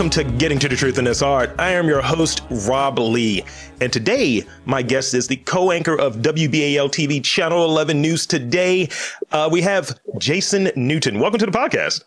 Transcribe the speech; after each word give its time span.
welcome 0.00 0.24
to 0.24 0.38
Getting 0.38 0.58
to 0.58 0.66
the 0.66 0.76
Truth 0.76 0.96
in 0.96 1.04
This 1.04 1.20
Art. 1.20 1.50
I 1.58 1.72
am 1.72 1.86
your 1.86 2.00
host, 2.00 2.40
Rob 2.66 2.98
Lee. 2.98 3.44
And 3.82 3.92
today, 3.92 4.44
my 4.64 4.80
guest 4.80 5.12
is 5.12 5.28
the 5.28 5.36
co 5.36 5.72
anchor 5.72 5.94
of 5.94 6.22
WBAL 6.22 6.88
TV 6.88 7.22
Channel 7.22 7.62
11 7.66 8.00
News 8.00 8.26
Today. 8.26 8.88
Uh, 9.30 9.50
we 9.52 9.60
have 9.60 10.00
Jason 10.16 10.70
Newton. 10.74 11.20
Welcome 11.20 11.38
to 11.40 11.44
the 11.44 11.52
podcast. 11.52 12.04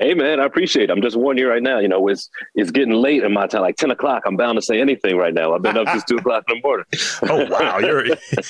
Hey 0.00 0.14
man, 0.14 0.40
I 0.40 0.46
appreciate 0.46 0.84
it. 0.84 0.90
I'm 0.90 1.02
just 1.02 1.14
warning 1.14 1.42
you 1.42 1.50
right 1.50 1.62
now. 1.62 1.78
You 1.78 1.88
know, 1.88 2.08
it's 2.08 2.30
it's 2.54 2.70
getting 2.70 2.94
late 2.94 3.22
in 3.22 3.34
my 3.34 3.46
time, 3.46 3.60
like 3.60 3.76
10 3.76 3.90
o'clock. 3.90 4.22
I'm 4.24 4.34
bound 4.34 4.56
to 4.56 4.62
say 4.62 4.80
anything 4.80 5.18
right 5.18 5.34
now. 5.34 5.54
I've 5.54 5.60
been 5.60 5.76
up 5.76 5.88
since 5.88 6.04
two 6.04 6.16
o'clock 6.18 6.44
in 6.48 6.56
the 6.56 6.62
morning. 6.62 6.86
oh 7.28 7.46
wow, 7.50 7.78
you're 7.78 8.06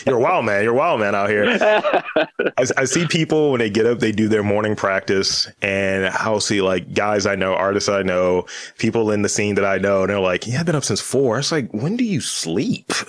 you're 0.07 0.21
wild 0.21 0.45
man. 0.45 0.63
You're 0.63 0.75
wild 0.75 1.01
man 1.01 1.17
out 1.17 1.29
here. 1.29 1.59
I, 1.61 2.67
I, 2.77 2.85
see 2.85 3.05
people 3.09 3.51
when 3.51 3.59
they 3.59 3.69
get 3.69 3.85
up, 3.85 3.99
they 3.99 4.13
do 4.13 4.29
their 4.29 4.45
morning 4.45 4.77
practice, 4.77 5.49
and 5.61 6.07
I'll 6.07 6.39
see 6.39 6.63
like 6.63 6.95
guys 6.95 7.27
I 7.27 7.35
know, 7.35 7.55
artists 7.55 7.89
I 7.89 8.03
know, 8.03 8.47
people 8.79 9.11
in 9.11 9.23
the 9.23 9.29
scene 9.29 9.57
that 9.57 9.65
I 9.65 9.79
know, 9.79 10.03
and 10.03 10.11
they're 10.11 10.21
like, 10.21 10.47
"Yeah, 10.47 10.61
I've 10.61 10.67
been 10.67 10.77
up 10.77 10.85
since 10.85 11.01
four. 11.01 11.41
It's 11.41 11.51
like, 11.51 11.69
when 11.73 11.97
do 11.97 12.05
you 12.05 12.21
sleep? 12.21 12.87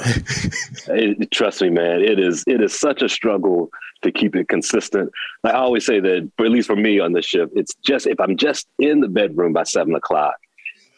it, 0.87 1.29
trust 1.29 1.61
me, 1.61 1.69
man. 1.69 2.01
It 2.01 2.19
is 2.19 2.43
it 2.47 2.59
is 2.59 2.73
such 2.73 3.03
a 3.03 3.09
struggle 3.09 3.69
to 4.01 4.11
keep 4.11 4.35
it 4.35 4.47
consistent. 4.47 5.11
I 5.43 5.51
always 5.51 5.85
say 5.85 5.99
that, 5.99 6.31
at 6.39 6.45
least 6.51 6.67
for 6.67 6.75
me 6.75 6.99
on 6.99 7.13
this 7.13 7.25
shift, 7.25 7.53
it's 7.55 7.73
just 7.83 8.07
if 8.07 8.19
I'm 8.19 8.37
just 8.37 8.67
in 8.79 8.99
the 8.99 9.07
bedroom 9.07 9.53
by 9.53 9.63
seven 9.63 9.95
o'clock, 9.95 10.35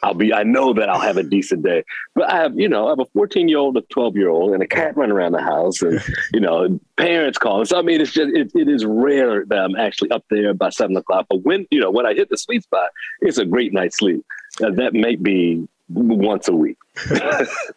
I'll 0.04 0.14
be, 0.14 0.34
I 0.34 0.44
know 0.44 0.74
that 0.74 0.90
I'll 0.90 1.00
have 1.00 1.16
a 1.16 1.24
decent 1.24 1.64
day. 1.64 1.84
But 2.14 2.30
I 2.30 2.36
have, 2.36 2.60
you 2.60 2.68
know, 2.68 2.88
I 2.88 2.90
have 2.90 3.00
a 3.00 3.06
14 3.14 3.48
year 3.48 3.58
old, 3.58 3.78
a 3.78 3.82
12 3.82 4.18
year 4.18 4.30
old, 4.30 4.54
and 4.54 4.62
a 4.62 4.68
cat 4.68 4.98
running 4.98 5.16
around 5.16 5.32
the 5.32 5.42
house, 5.42 5.82
and, 5.82 6.02
you 6.34 6.42
know, 6.42 6.78
parents 6.98 7.38
calling. 7.38 7.66
So, 7.66 7.80
I 7.80 7.82
mean, 7.82 8.02
it's 8.02 8.12
just, 8.12 8.30
it, 8.36 8.52
it 8.54 8.68
is 8.68 8.86
rare 8.86 9.46
that 9.46 9.60
I'm 9.60 9.78
actually 9.78 10.12
up 10.12 10.26
there 10.30 10.54
by 10.54 10.70
seven 10.70 10.98
o'clock. 10.98 11.28
But 11.30 11.44
when, 11.44 11.66
you 11.72 11.80
know, 11.80 11.90
when 11.90 12.06
I 12.06 12.14
hit 12.14 12.30
the 12.30 12.38
sweet 12.38 12.64
spot, 12.64 12.90
it's 13.22 13.38
a 13.38 13.46
great 13.46 13.72
night's 13.72 13.98
sleep. 13.98 14.26
Uh, 14.62 14.72
that 14.72 14.94
may 14.94 15.16
be 15.16 15.68
once 15.94 16.48
a 16.48 16.54
week. 16.54 16.78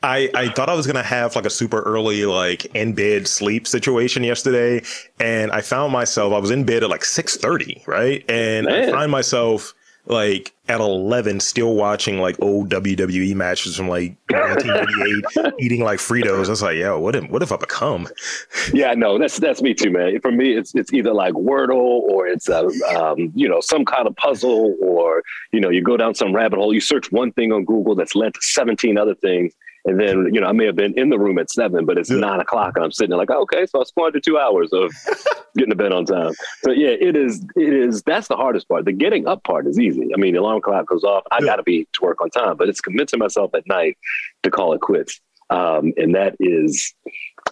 I 0.03 0.31
I 0.35 0.49
thought 0.49 0.69
I 0.69 0.75
was 0.75 0.87
gonna 0.87 1.03
have 1.03 1.37
like 1.37 1.47
a 1.47 1.51
super 1.51 1.83
early 1.83 2.27
like 2.27 2.67
in 2.75 2.93
bed 2.95 3.27
sleep 3.27 3.67
situation 3.67 4.25
yesterday, 4.25 4.83
and 5.21 5.51
I 5.53 5.61
found 5.61 5.93
myself 5.93 6.33
I 6.33 6.39
was 6.39 6.51
in 6.51 6.65
bed 6.65 6.83
at 6.83 6.91
like 6.91 7.05
six 7.05 7.37
thirty, 7.37 7.83
right, 7.87 8.25
and 8.29 8.67
Man. 8.67 8.89
I 8.89 8.93
find 8.93 9.11
myself 9.11 9.75
like 10.07 10.55
at 10.69 10.81
11 10.81 11.41
still 11.41 11.75
watching 11.75 12.19
like 12.19 12.37
old 12.41 12.71
WWE 12.71 13.35
matches 13.35 13.77
from 13.77 13.89
like 13.89 14.17
1988 14.31 15.55
eating 15.59 15.83
like 15.83 15.99
Fritos. 15.99 16.47
I 16.47 16.51
was 16.51 16.63
like, 16.63 16.77
yo, 16.77 16.99
what 16.99 17.17
if, 17.17 17.29
what 17.31 17.43
if 17.43 17.53
I 17.53 17.57
become? 17.57 18.09
Yeah, 18.73 18.95
no, 18.95 19.19
that's, 19.19 19.39
that's 19.39 19.63
me 19.63 19.75
too, 19.75 19.91
man. 19.91 20.21
For 20.21 20.31
me, 20.31 20.57
it's, 20.57 20.75
it's 20.75 20.93
either 20.93 21.13
like 21.13 21.35
Wordle 21.35 21.75
or 21.75 22.27
it's, 22.27 22.49
a, 22.49 22.67
um, 22.97 23.33
you 23.35 23.49
know, 23.49 23.61
some 23.61 23.85
kind 23.85 24.07
of 24.07 24.17
puzzle 24.17 24.77
or, 24.81 25.23
you 25.53 25.61
know, 25.61 25.71
you 25.71 25.83
go 25.83 25.97
down 25.97 26.15
some 26.15 26.35
rabbit 26.35 26.59
hole, 26.59 26.73
you 26.73 26.81
search 26.81 27.11
one 27.11 27.33
thing 27.33 27.53
on 27.53 27.65
Google 27.65 27.95
that's 27.95 28.15
led 28.15 28.35
to 28.35 28.41
17 28.43 28.97
other 28.97 29.15
things 29.17 29.55
and 29.87 30.01
then, 30.01 30.35
you 30.35 30.41
know, 30.41 30.49
I 30.49 30.53
may 30.53 30.67
have 30.67 30.75
been 30.75 30.99
in 30.99 31.11
the 31.11 31.19
room 31.19 31.39
at 31.39 31.49
seven, 31.51 31.87
but 31.87 31.97
it's 31.97 32.11
yeah. 32.11 32.19
nine 32.19 32.41
o'clock 32.41 32.73
and 32.75 32.85
I'm 32.85 32.91
sitting 32.91 33.11
there 33.11 33.19
like, 33.19 33.31
oh, 33.31 33.43
okay, 33.43 33.67
so 33.67 33.81
I 33.81 33.85
squandered 33.85 34.25
two 34.25 34.37
hours 34.37 34.71
of 34.73 34.93
getting 35.57 35.71
to 35.71 35.77
bed 35.77 35.93
on 35.93 36.05
time. 36.05 36.33
So 36.65 36.73
yeah, 36.73 36.89
it 36.89 37.15
is, 37.17 37.45
it 37.55 37.73
is, 37.73 38.03
that's 38.03 38.27
the 38.27 38.37
hardest 38.37 38.69
part. 38.69 38.85
The 38.85 38.93
getting 38.93 39.29
up 39.29 39.45
part 39.45 39.67
is 39.67 39.79
easy. 39.79 40.11
I 40.13 40.19
mean, 40.19 40.35
the 40.35 40.41
alarm 40.41 40.61
clock 40.61 40.89
goes 40.89 41.05
off. 41.05 41.23
I 41.31 41.39
yeah. 41.41 41.47
got 41.47 41.57
to 41.57 41.63
be 41.63 41.87
to 41.93 42.03
work 42.03 42.21
on 42.21 42.31
time, 42.31 42.57
but 42.57 42.69
it's 42.69 42.81
convincing 42.81 43.21
myself 43.21 43.55
at 43.55 43.67
night 43.69 43.97
to 44.43 44.51
call 44.51 44.73
it 44.73 44.81
quits. 44.81 45.21
Um, 45.51 45.93
and 45.97 46.17
that 46.17 46.35
is, 46.41 46.93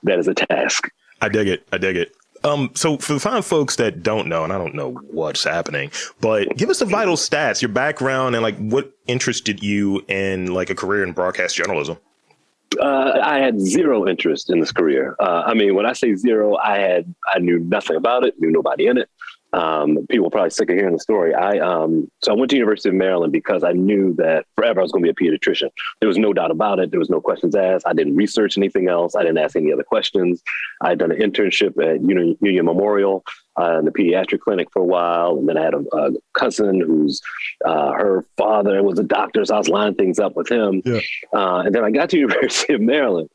that 0.02 0.18
is 0.18 0.26
a 0.26 0.34
task. 0.34 0.90
I 1.22 1.28
dig 1.28 1.46
it. 1.46 1.66
I 1.72 1.78
dig 1.78 1.96
it. 1.96 2.16
Um, 2.42 2.70
so 2.74 2.98
for 2.98 3.14
the 3.14 3.20
fine 3.20 3.42
folks 3.42 3.76
that 3.76 4.02
don't 4.02 4.28
know, 4.28 4.44
and 4.44 4.52
I 4.52 4.58
don't 4.58 4.74
know 4.74 4.92
what's 5.10 5.44
happening, 5.44 5.90
but 6.20 6.54
give 6.56 6.68
us 6.68 6.80
the 6.80 6.84
vital 6.84 7.14
stats, 7.14 7.62
your 7.62 7.70
background, 7.70 8.34
and 8.34 8.42
like 8.42 8.58
what 8.58 8.92
interested 9.06 9.62
you 9.62 10.04
in 10.08 10.52
like 10.52 10.68
a 10.68 10.74
career 10.74 11.04
in 11.04 11.12
broadcast 11.12 11.56
journalism. 11.56 11.96
Uh, 12.80 13.20
I 13.22 13.38
had 13.38 13.60
zero 13.60 14.06
interest 14.06 14.50
in 14.50 14.60
this 14.60 14.72
career. 14.72 15.16
Uh, 15.20 15.42
I 15.46 15.54
mean, 15.54 15.74
when 15.74 15.86
I 15.86 15.92
say 15.92 16.14
zero, 16.14 16.56
I 16.56 16.78
had 16.78 17.14
I 17.32 17.38
knew 17.38 17.58
nothing 17.58 17.96
about 17.96 18.24
it, 18.24 18.34
knew 18.38 18.50
nobody 18.50 18.86
in 18.86 18.98
it. 18.98 19.08
Um, 19.54 20.04
people 20.10 20.26
are 20.26 20.30
probably 20.30 20.50
sick 20.50 20.68
of 20.68 20.76
hearing 20.76 20.94
the 20.94 20.98
story. 20.98 21.32
I 21.32 21.58
um, 21.58 22.10
so 22.22 22.32
I 22.32 22.34
went 22.34 22.50
to 22.50 22.56
University 22.56 22.88
of 22.88 22.96
Maryland 22.96 23.32
because 23.32 23.62
I 23.62 23.72
knew 23.72 24.12
that 24.14 24.46
forever 24.56 24.80
I 24.80 24.82
was 24.82 24.90
going 24.90 25.04
to 25.04 25.12
be 25.12 25.28
a 25.28 25.30
pediatrician. 25.30 25.70
There 26.00 26.08
was 26.08 26.18
no 26.18 26.32
doubt 26.32 26.50
about 26.50 26.80
it. 26.80 26.90
There 26.90 26.98
was 26.98 27.10
no 27.10 27.20
questions 27.20 27.54
asked. 27.54 27.86
I 27.86 27.92
didn't 27.92 28.16
research 28.16 28.58
anything 28.58 28.88
else. 28.88 29.14
I 29.14 29.22
didn't 29.22 29.38
ask 29.38 29.54
any 29.54 29.72
other 29.72 29.84
questions. 29.84 30.42
I 30.82 30.90
had 30.90 30.98
done 30.98 31.12
an 31.12 31.18
internship 31.18 31.80
at 31.80 32.02
Union, 32.02 32.36
Union 32.40 32.64
Memorial 32.64 33.24
uh, 33.60 33.78
in 33.78 33.84
the 33.84 33.92
pediatric 33.92 34.40
clinic 34.40 34.68
for 34.72 34.82
a 34.82 34.84
while, 34.84 35.36
and 35.38 35.48
then 35.48 35.56
I 35.56 35.62
had 35.62 35.74
a, 35.74 35.84
a 35.96 36.10
cousin 36.34 36.80
whose 36.80 37.20
uh, 37.64 37.92
her 37.92 38.24
father 38.36 38.82
was 38.82 38.98
a 38.98 39.04
doctor, 39.04 39.44
so 39.44 39.54
I 39.54 39.58
was 39.58 39.68
lining 39.68 39.94
things 39.94 40.18
up 40.18 40.34
with 40.34 40.50
him. 40.50 40.82
Yeah. 40.84 41.00
Uh, 41.32 41.60
and 41.60 41.74
then 41.74 41.84
I 41.84 41.90
got 41.90 42.10
to 42.10 42.18
University 42.24 42.74
of 42.74 42.80
Maryland, 42.80 43.30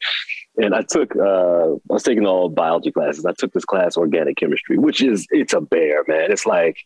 and 0.59 0.75
I 0.75 0.81
took 0.81 1.15
uh, 1.15 1.73
I 1.73 1.93
was 1.93 2.03
taking 2.03 2.25
all 2.25 2.49
biology 2.49 2.91
classes. 2.91 3.25
I 3.25 3.33
took 3.33 3.53
this 3.53 3.65
class, 3.65 3.97
organic 3.97 4.37
chemistry, 4.37 4.77
which 4.77 5.01
is 5.01 5.25
it's 5.31 5.53
a 5.53 5.61
bear, 5.61 6.03
man. 6.07 6.31
It's 6.31 6.45
like 6.45 6.77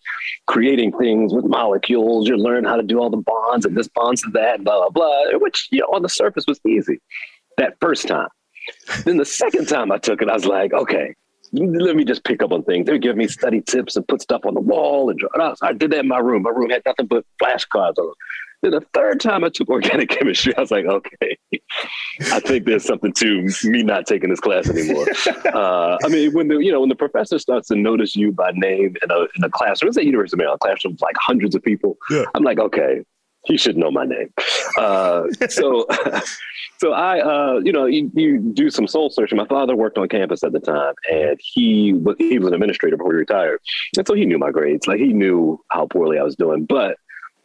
creating 0.48 0.94
things 0.98 1.34
with 1.34 1.46
molecules. 1.46 2.28
You 2.28 2.38
learn 2.38 2.64
how 2.64 2.76
to 2.76 2.84
do 2.84 3.00
all 3.00 3.10
the 3.10 3.18
bonds 3.18 3.66
and 3.66 3.76
this 3.76 3.90
bonds 3.90 4.22
to 4.22 4.30
that, 4.32 4.64
blah 4.64 4.78
blah 4.78 4.90
blah. 4.90 5.38
Which 5.40 5.68
you 5.72 5.80
know 5.80 5.88
on 5.94 6.04
the 6.04 6.10
surface 6.10 6.46
was 6.48 6.60
easy 6.68 7.00
that 7.58 7.76
first 7.82 8.08
time. 8.08 8.30
then 9.06 9.18
the 9.18 9.26
second 9.26 9.68
time 9.68 9.92
I 9.92 9.98
took 9.98 10.22
it, 10.22 10.30
I 10.30 10.34
was 10.34 10.46
like, 10.46 10.74
okay, 10.74 11.16
let 11.54 11.96
me 11.96 12.04
just 12.04 12.24
pick 12.24 12.42
up 12.42 12.52
on 12.52 12.64
things. 12.64 12.88
They 12.88 12.98
give 12.98 13.16
me 13.16 13.28
study 13.28 13.62
tips 13.62 13.96
and 13.96 14.08
put 14.08 14.22
stuff 14.22 14.42
on 14.46 14.56
the 14.56 14.62
wall 14.62 15.10
and 15.10 15.20
draw. 15.20 15.54
I 15.62 15.74
did 15.74 15.92
that 15.92 16.00
in 16.00 16.08
my 16.08 16.20
room. 16.20 16.44
My 16.44 16.50
room 16.50 16.72
had 16.72 16.82
nothing 16.86 17.06
but 17.06 17.26
flashcards 17.42 17.98
on 17.98 18.10
it. 18.10 18.16
Then 18.64 18.72
the 18.72 18.82
third 18.94 19.20
time 19.20 19.44
I 19.44 19.50
took 19.50 19.70
organic 19.70 20.10
chemistry, 20.18 20.56
I 20.56 20.62
was 20.62 20.72
like, 20.72 20.86
okay, 20.86 21.38
I 22.32 22.40
think 22.40 22.66
there's 22.66 22.86
something 22.86 23.12
to 23.14 23.50
me 23.66 23.84
not 23.84 24.08
taking 24.08 24.30
this 24.30 24.40
class 24.40 24.70
anymore. 24.70 25.06
uh, 25.54 25.98
I 26.04 26.08
mean, 26.08 26.34
when 26.34 26.48
the 26.48 26.58
you 26.58 26.72
know 26.72 26.80
when 26.80 26.90
the 26.90 26.96
professor 26.96 27.38
starts 27.40 27.68
to 27.68 27.76
notice 27.76 28.16
you 28.16 28.32
by 28.32 28.52
name 28.56 28.96
in 29.04 29.12
a 29.12 29.28
in 29.36 29.44
a 29.44 29.50
classroom, 29.50 29.90
it's 29.90 29.98
at 29.98 30.06
University 30.06 30.36
of 30.36 30.40
Maryland 30.40 30.62
classroom, 30.62 30.96
like 31.02 31.16
hundreds 31.20 31.56
of 31.56 31.62
people. 31.62 31.98
Yeah. 32.10 32.24
I'm 32.36 32.44
like, 32.44 32.58
okay, 32.58 33.04
he 33.46 33.58
should 33.58 33.78
know 33.78 33.92
my 33.92 34.06
name. 34.06 34.32
Uh, 34.78 35.24
so, 35.50 35.86
so 36.78 36.94
I, 36.94 37.20
uh, 37.20 37.60
you 37.64 37.72
know, 37.72 37.86
you, 37.86 38.10
you, 38.14 38.40
do 38.40 38.70
some 38.70 38.88
soul 38.88 39.10
searching. 39.10 39.38
My 39.38 39.48
father 39.48 39.76
worked 39.76 39.98
on 39.98 40.08
campus 40.08 40.44
at 40.44 40.54
the 40.54 40.60
time, 40.60 40.94
and 41.12 41.40
he 41.42 41.94
was 41.94 42.16
he 42.18 42.40
was 42.40 42.48
an 42.48 42.54
administrator 42.54 42.98
before 42.98 43.14
he 43.14 43.18
retired, 43.18 43.60
and 43.98 44.08
so 44.08 44.14
he 44.14 44.26
knew 44.26 44.38
my 44.38 44.52
grades. 44.52 44.88
Like 44.88 45.00
he 45.00 45.14
knew 45.14 45.60
how 45.70 45.88
poorly 45.88 46.18
I 46.18 46.24
was 46.24 46.36
doing, 46.36 46.66
but 46.66 46.98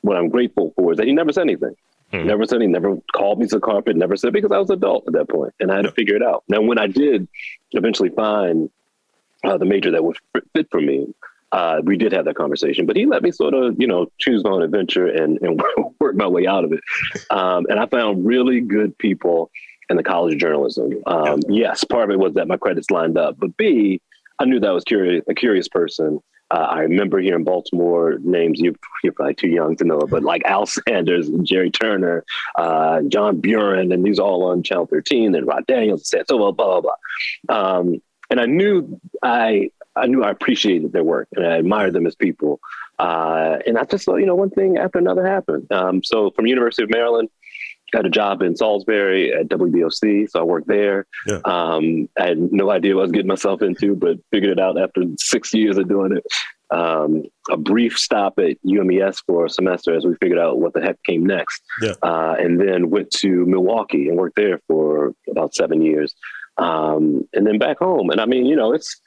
what 0.03 0.16
I'm 0.16 0.28
grateful 0.28 0.72
for 0.76 0.92
is 0.92 0.98
that 0.98 1.06
he 1.06 1.12
never 1.12 1.32
said 1.32 1.42
anything. 1.42 1.75
Hmm. 2.10 2.26
Never 2.26 2.47
said 2.47 2.60
he 2.60 2.66
never 2.66 2.97
called 3.15 3.38
me 3.38 3.47
to 3.48 3.56
the 3.56 3.60
carpet, 3.60 3.97
never 3.97 4.16
said 4.16 4.32
because 4.32 4.53
I 4.53 4.59
was 4.59 4.70
adult 4.70 5.04
at 5.06 5.12
that 5.12 5.28
point 5.28 5.53
and 5.60 5.70
I 5.70 5.76
had 5.76 5.84
to 5.84 5.92
figure 5.92 6.16
it 6.16 6.22
out. 6.22 6.42
Now, 6.48 6.62
when 6.62 6.78
I 6.78 6.86
did 6.86 7.28
eventually 7.72 8.09
find 8.09 8.70
uh, 9.44 9.59
the 9.59 9.66
major 9.66 9.91
that 9.91 10.03
would 10.03 10.16
fit 10.54 10.69
for 10.70 10.80
me, 10.80 11.12
uh, 11.53 11.81
we 11.82 11.97
did 11.97 12.12
have 12.12 12.25
that 12.26 12.36
conversation, 12.36 12.86
but 12.86 12.97
he 12.97 13.06
let 13.06 13.22
me 13.22 13.31
sort 13.31 13.54
of, 13.54 13.76
you 13.81 13.86
know, 13.86 14.10
choose 14.19 14.44
my 14.44 14.50
own 14.50 14.62
adventure 14.62 15.06
and, 15.06 15.38
and 15.41 15.62
work 16.00 16.14
my 16.16 16.26
way 16.26 16.47
out 16.47 16.64
of 16.64 16.72
it. 16.72 16.81
Um, 17.31 17.66
and 17.69 17.78
I 17.78 17.86
found 17.86 18.26
really 18.26 18.60
good 18.60 18.97
people 18.98 19.50
in 19.88 19.97
the 19.97 20.03
College 20.03 20.34
of 20.34 20.41
Journalism. 20.41 21.03
Um, 21.06 21.41
yes, 21.48 21.84
part 21.84 22.04
of 22.04 22.10
it 22.10 22.19
was 22.19 22.34
that 22.34 22.48
my 22.48 22.56
credits 22.56 22.91
lined 22.91 23.16
up, 23.16 23.36
but 23.38 23.56
B, 23.56 24.00
I 24.38 24.44
knew 24.44 24.60
that 24.60 24.69
I 24.69 24.72
was 24.72 24.84
curious, 24.84 25.25
a 25.28 25.34
curious 25.34 25.69
person 25.69 26.20
uh, 26.50 26.66
I 26.70 26.81
remember 26.81 27.19
here 27.19 27.36
in 27.36 27.44
Baltimore 27.44 28.19
names 28.22 28.59
you, 28.59 28.75
you're 29.03 29.12
probably 29.12 29.34
too 29.34 29.48
young 29.48 29.76
to 29.76 29.84
know, 29.84 30.00
but 30.10 30.22
like 30.22 30.42
Al 30.44 30.66
Sanders 30.88 31.28
and 31.28 31.47
Jerry 31.47 31.70
Turner, 31.70 32.25
uh, 32.56 33.03
John 33.09 33.41
Buren, 33.41 33.92
and 33.92 34.04
these 34.04 34.19
all 34.19 34.44
on 34.44 34.62
Channel 34.62 34.86
13, 34.86 35.34
and 35.34 35.47
Rod 35.47 35.66
Daniels, 35.66 36.10
and 36.12 36.25
so 36.26 36.38
blah 36.38 36.53
blah 36.53 36.80
blah. 36.80 36.92
Um, 37.48 38.01
and 38.30 38.41
I 38.41 38.47
knew 38.47 39.01
I 39.22 39.71
I 39.98 40.06
knew 40.06 40.22
I 40.22 40.30
appreciated 40.30 40.92
their 40.92 41.04
work 41.04 41.28
and 41.34 41.47
I 41.47 41.56
admired 41.56 41.95
them 41.95 42.06
as 42.06 42.15
people. 42.15 42.60
Uh, 42.98 43.59
and 43.66 43.78
I 43.78 43.84
just 43.84 44.04
thought, 44.04 44.16
you 44.16 44.27
know, 44.27 44.34
one 44.34 44.50
thing 44.50 44.77
after 44.77 44.98
another 44.98 45.27
happened. 45.27 45.71
Um, 45.71 46.03
so 46.03 46.30
from 46.30 46.47
University 46.47 46.83
of 46.83 46.91
Maryland, 46.91 47.28
got 47.92 48.06
a 48.06 48.10
job 48.10 48.42
in 48.42 48.56
Salisbury 48.56 49.33
at 49.33 49.48
WBOC, 49.48 50.28
so 50.30 50.41
I 50.41 50.42
worked 50.42 50.68
there. 50.68 51.06
Yeah. 51.27 51.41
Um, 51.45 52.09
I 52.18 52.27
had 52.27 52.53
no 52.53 52.71
idea 52.71 52.95
what 52.95 53.03
I 53.03 53.04
was 53.04 53.12
getting 53.12 53.28
myself 53.28 53.62
into, 53.62 53.95
but 53.95 54.18
figured 54.30 54.50
it 54.50 54.60
out 54.60 54.80
after 54.80 55.03
six 55.18 55.54
years 55.54 55.78
of 55.78 55.89
doing 55.89 56.16
it. 56.16 56.24
Um, 56.71 57.24
a 57.51 57.56
brief 57.56 57.98
stop 57.98 58.39
at 58.39 58.59
UMES 58.62 59.22
for 59.27 59.47
a 59.47 59.51
semester 59.51 59.94
as 59.94 60.04
we 60.04 60.15
figured 60.16 60.39
out 60.39 60.60
what 60.60 60.74
the 60.74 60.83
heck 60.83 61.03
came 61.03 61.24
next, 61.24 61.62
yeah. 61.80 61.94
uh, 62.03 62.36
and 62.39 62.60
then 62.60 62.91
went 62.91 63.10
to 63.12 63.47
Milwaukee 63.47 64.09
and 64.09 64.18
worked 64.18 64.36
there 64.36 64.60
for 64.68 65.15
about 65.30 65.54
seven 65.54 65.80
years, 65.80 66.15
um, 66.59 67.27
and 67.33 67.47
then 67.47 67.59
back 67.59 67.78
home. 67.78 68.10
And 68.10 68.21
I 68.21 68.27
mean, 68.27 68.44
you 68.44 68.54
know, 68.54 68.74
it's 68.74 69.01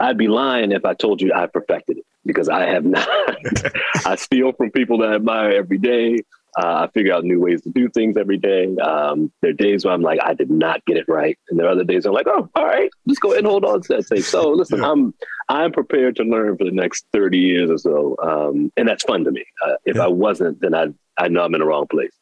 I'd 0.00 0.18
be 0.18 0.28
lying 0.28 0.72
if 0.72 0.84
I 0.84 0.94
told 0.94 1.20
you 1.20 1.32
I 1.34 1.46
perfected 1.46 1.98
it 1.98 2.06
because 2.24 2.48
I 2.48 2.66
have 2.66 2.84
not. 2.84 3.08
I 4.06 4.16
steal 4.16 4.52
from 4.52 4.70
people 4.70 4.98
that 4.98 5.10
I 5.10 5.14
admire 5.16 5.50
every 5.50 5.78
day. 5.78 6.18
Uh, 6.58 6.86
I 6.86 6.88
figure 6.92 7.14
out 7.14 7.24
new 7.24 7.40
ways 7.40 7.62
to 7.62 7.70
do 7.70 7.88
things 7.88 8.18
every 8.18 8.36
day. 8.36 8.76
Um, 8.76 9.32
there 9.40 9.52
are 9.52 9.54
days 9.54 9.84
where 9.84 9.94
I'm 9.94 10.02
like, 10.02 10.18
I 10.22 10.34
did 10.34 10.50
not 10.50 10.84
get 10.84 10.98
it 10.98 11.06
right, 11.08 11.38
and 11.48 11.58
there 11.58 11.66
are 11.66 11.70
other 11.70 11.84
days 11.84 12.04
I'm 12.04 12.12
like, 12.12 12.26
oh, 12.28 12.48
all 12.54 12.64
right, 12.66 12.90
let's 13.06 13.18
go 13.18 13.30
ahead 13.30 13.38
and 13.38 13.46
hold 13.46 13.64
on 13.64 13.80
to 13.80 13.88
that 13.96 14.06
tape. 14.06 14.24
So 14.24 14.50
listen, 14.50 14.80
yeah. 14.80 14.90
I'm 14.90 15.14
I'm 15.48 15.72
prepared 15.72 16.16
to 16.16 16.24
learn 16.24 16.58
for 16.58 16.64
the 16.64 16.70
next 16.70 17.06
30 17.14 17.38
years 17.38 17.70
or 17.70 17.78
so, 17.78 18.16
um, 18.22 18.70
and 18.76 18.86
that's 18.86 19.02
fun 19.04 19.24
to 19.24 19.30
me. 19.30 19.44
Uh, 19.66 19.76
if 19.86 19.96
yeah. 19.96 20.04
I 20.04 20.08
wasn't, 20.08 20.60
then 20.60 20.74
I 20.74 20.88
I 21.16 21.28
know 21.28 21.42
I'm 21.42 21.54
in 21.54 21.60
the 21.60 21.66
wrong 21.66 21.86
place. 21.86 22.12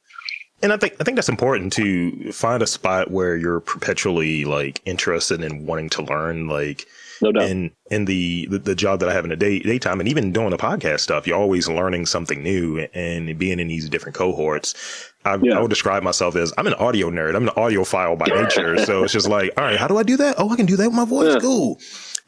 And 0.62 0.73
I 0.73 0.77
think 0.77 0.95
I 1.01 1.05
think 1.05 1.17
that's 1.17 1.29
important 1.29 1.73
to 1.75 2.33
find 2.33 2.62
a 2.62 2.67
spot 2.67 3.11
where 3.11 3.37
you're 3.37 3.61
perpetually 3.61 4.45
like 4.45 4.83
interested 4.85 5.43
in 5.43 5.67
wanting 5.67 5.89
to 5.91 6.03
learn. 6.03 6.49
Like 6.49 6.87
no 7.23 7.33
doubt. 7.33 7.49
In 7.49 7.71
in 7.91 8.05
the, 8.05 8.47
the, 8.47 8.59
the 8.59 8.75
job 8.75 9.01
that 9.01 9.09
I 9.09 9.12
have 9.12 9.25
in 9.25 9.31
the 9.31 9.37
day 9.37 9.59
daytime, 9.59 10.01
and 10.01 10.09
even 10.09 10.33
doing 10.33 10.51
the 10.51 10.57
podcast 10.57 11.01
stuff, 11.01 11.27
you're 11.27 11.39
always 11.39 11.69
learning 11.69 12.07
something 12.07 12.43
new 12.43 12.79
and 12.95 13.39
being 13.39 13.59
in 13.61 13.69
these 13.69 13.89
different 13.89 14.17
cohorts. 14.17 14.75
I, 15.25 15.37
yeah. 15.43 15.59
I 15.59 15.61
would 15.61 15.69
describe 15.69 16.03
myself 16.03 16.35
as 16.37 16.53
I'm 16.57 16.67
an 16.67 16.75
audio 16.75 17.11
nerd. 17.11 17.37
I'm 17.37 17.49
an 17.49 17.55
audiophile 17.55 18.19
by 18.19 18.27
nature. 18.43 18.79
so 18.85 19.05
it's 19.05 19.13
just 19.13 19.29
like, 19.29 19.53
all 19.59 19.65
right, 19.65 19.77
how 19.77 19.87
do 19.87 19.99
I 19.99 20.03
do 20.03 20.17
that? 20.17 20.37
Oh, 20.39 20.49
I 20.49 20.56
can 20.56 20.67
do 20.67 20.77
that 20.77 20.87
with 20.87 20.97
my 20.97 21.05
voice. 21.05 21.35
Yeah. 21.35 21.41
Cool. 21.41 21.79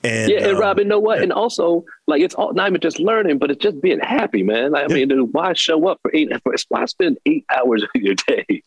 And, 0.05 0.31
yeah, 0.31 0.39
and 0.41 0.57
um, 0.57 0.61
Robin, 0.61 0.89
know 0.89 0.99
what? 0.99 1.23
And 1.23 1.33
also, 1.33 1.85
like, 2.07 2.23
it's 2.23 2.35
all, 2.35 2.53
not 2.53 2.69
even 2.69 2.81
just 2.81 2.99
learning, 2.99 3.39
but 3.39 3.51
it's 3.51 3.63
just 3.63 3.81
being 3.81 4.01
happy, 4.01 4.43
man. 4.43 4.73
Like, 4.73 4.91
I 4.91 4.95
yeah. 4.95 5.05
mean, 5.07 5.29
why 5.33 5.53
show 5.53 5.87
up 5.89 6.01
for 6.03 6.11
eight? 6.15 6.31
Why 6.69 6.85
spend 6.87 7.19
eight 7.27 7.45
hours 7.57 7.83
of 7.83 7.89
your 7.95 8.15
day 8.15 8.63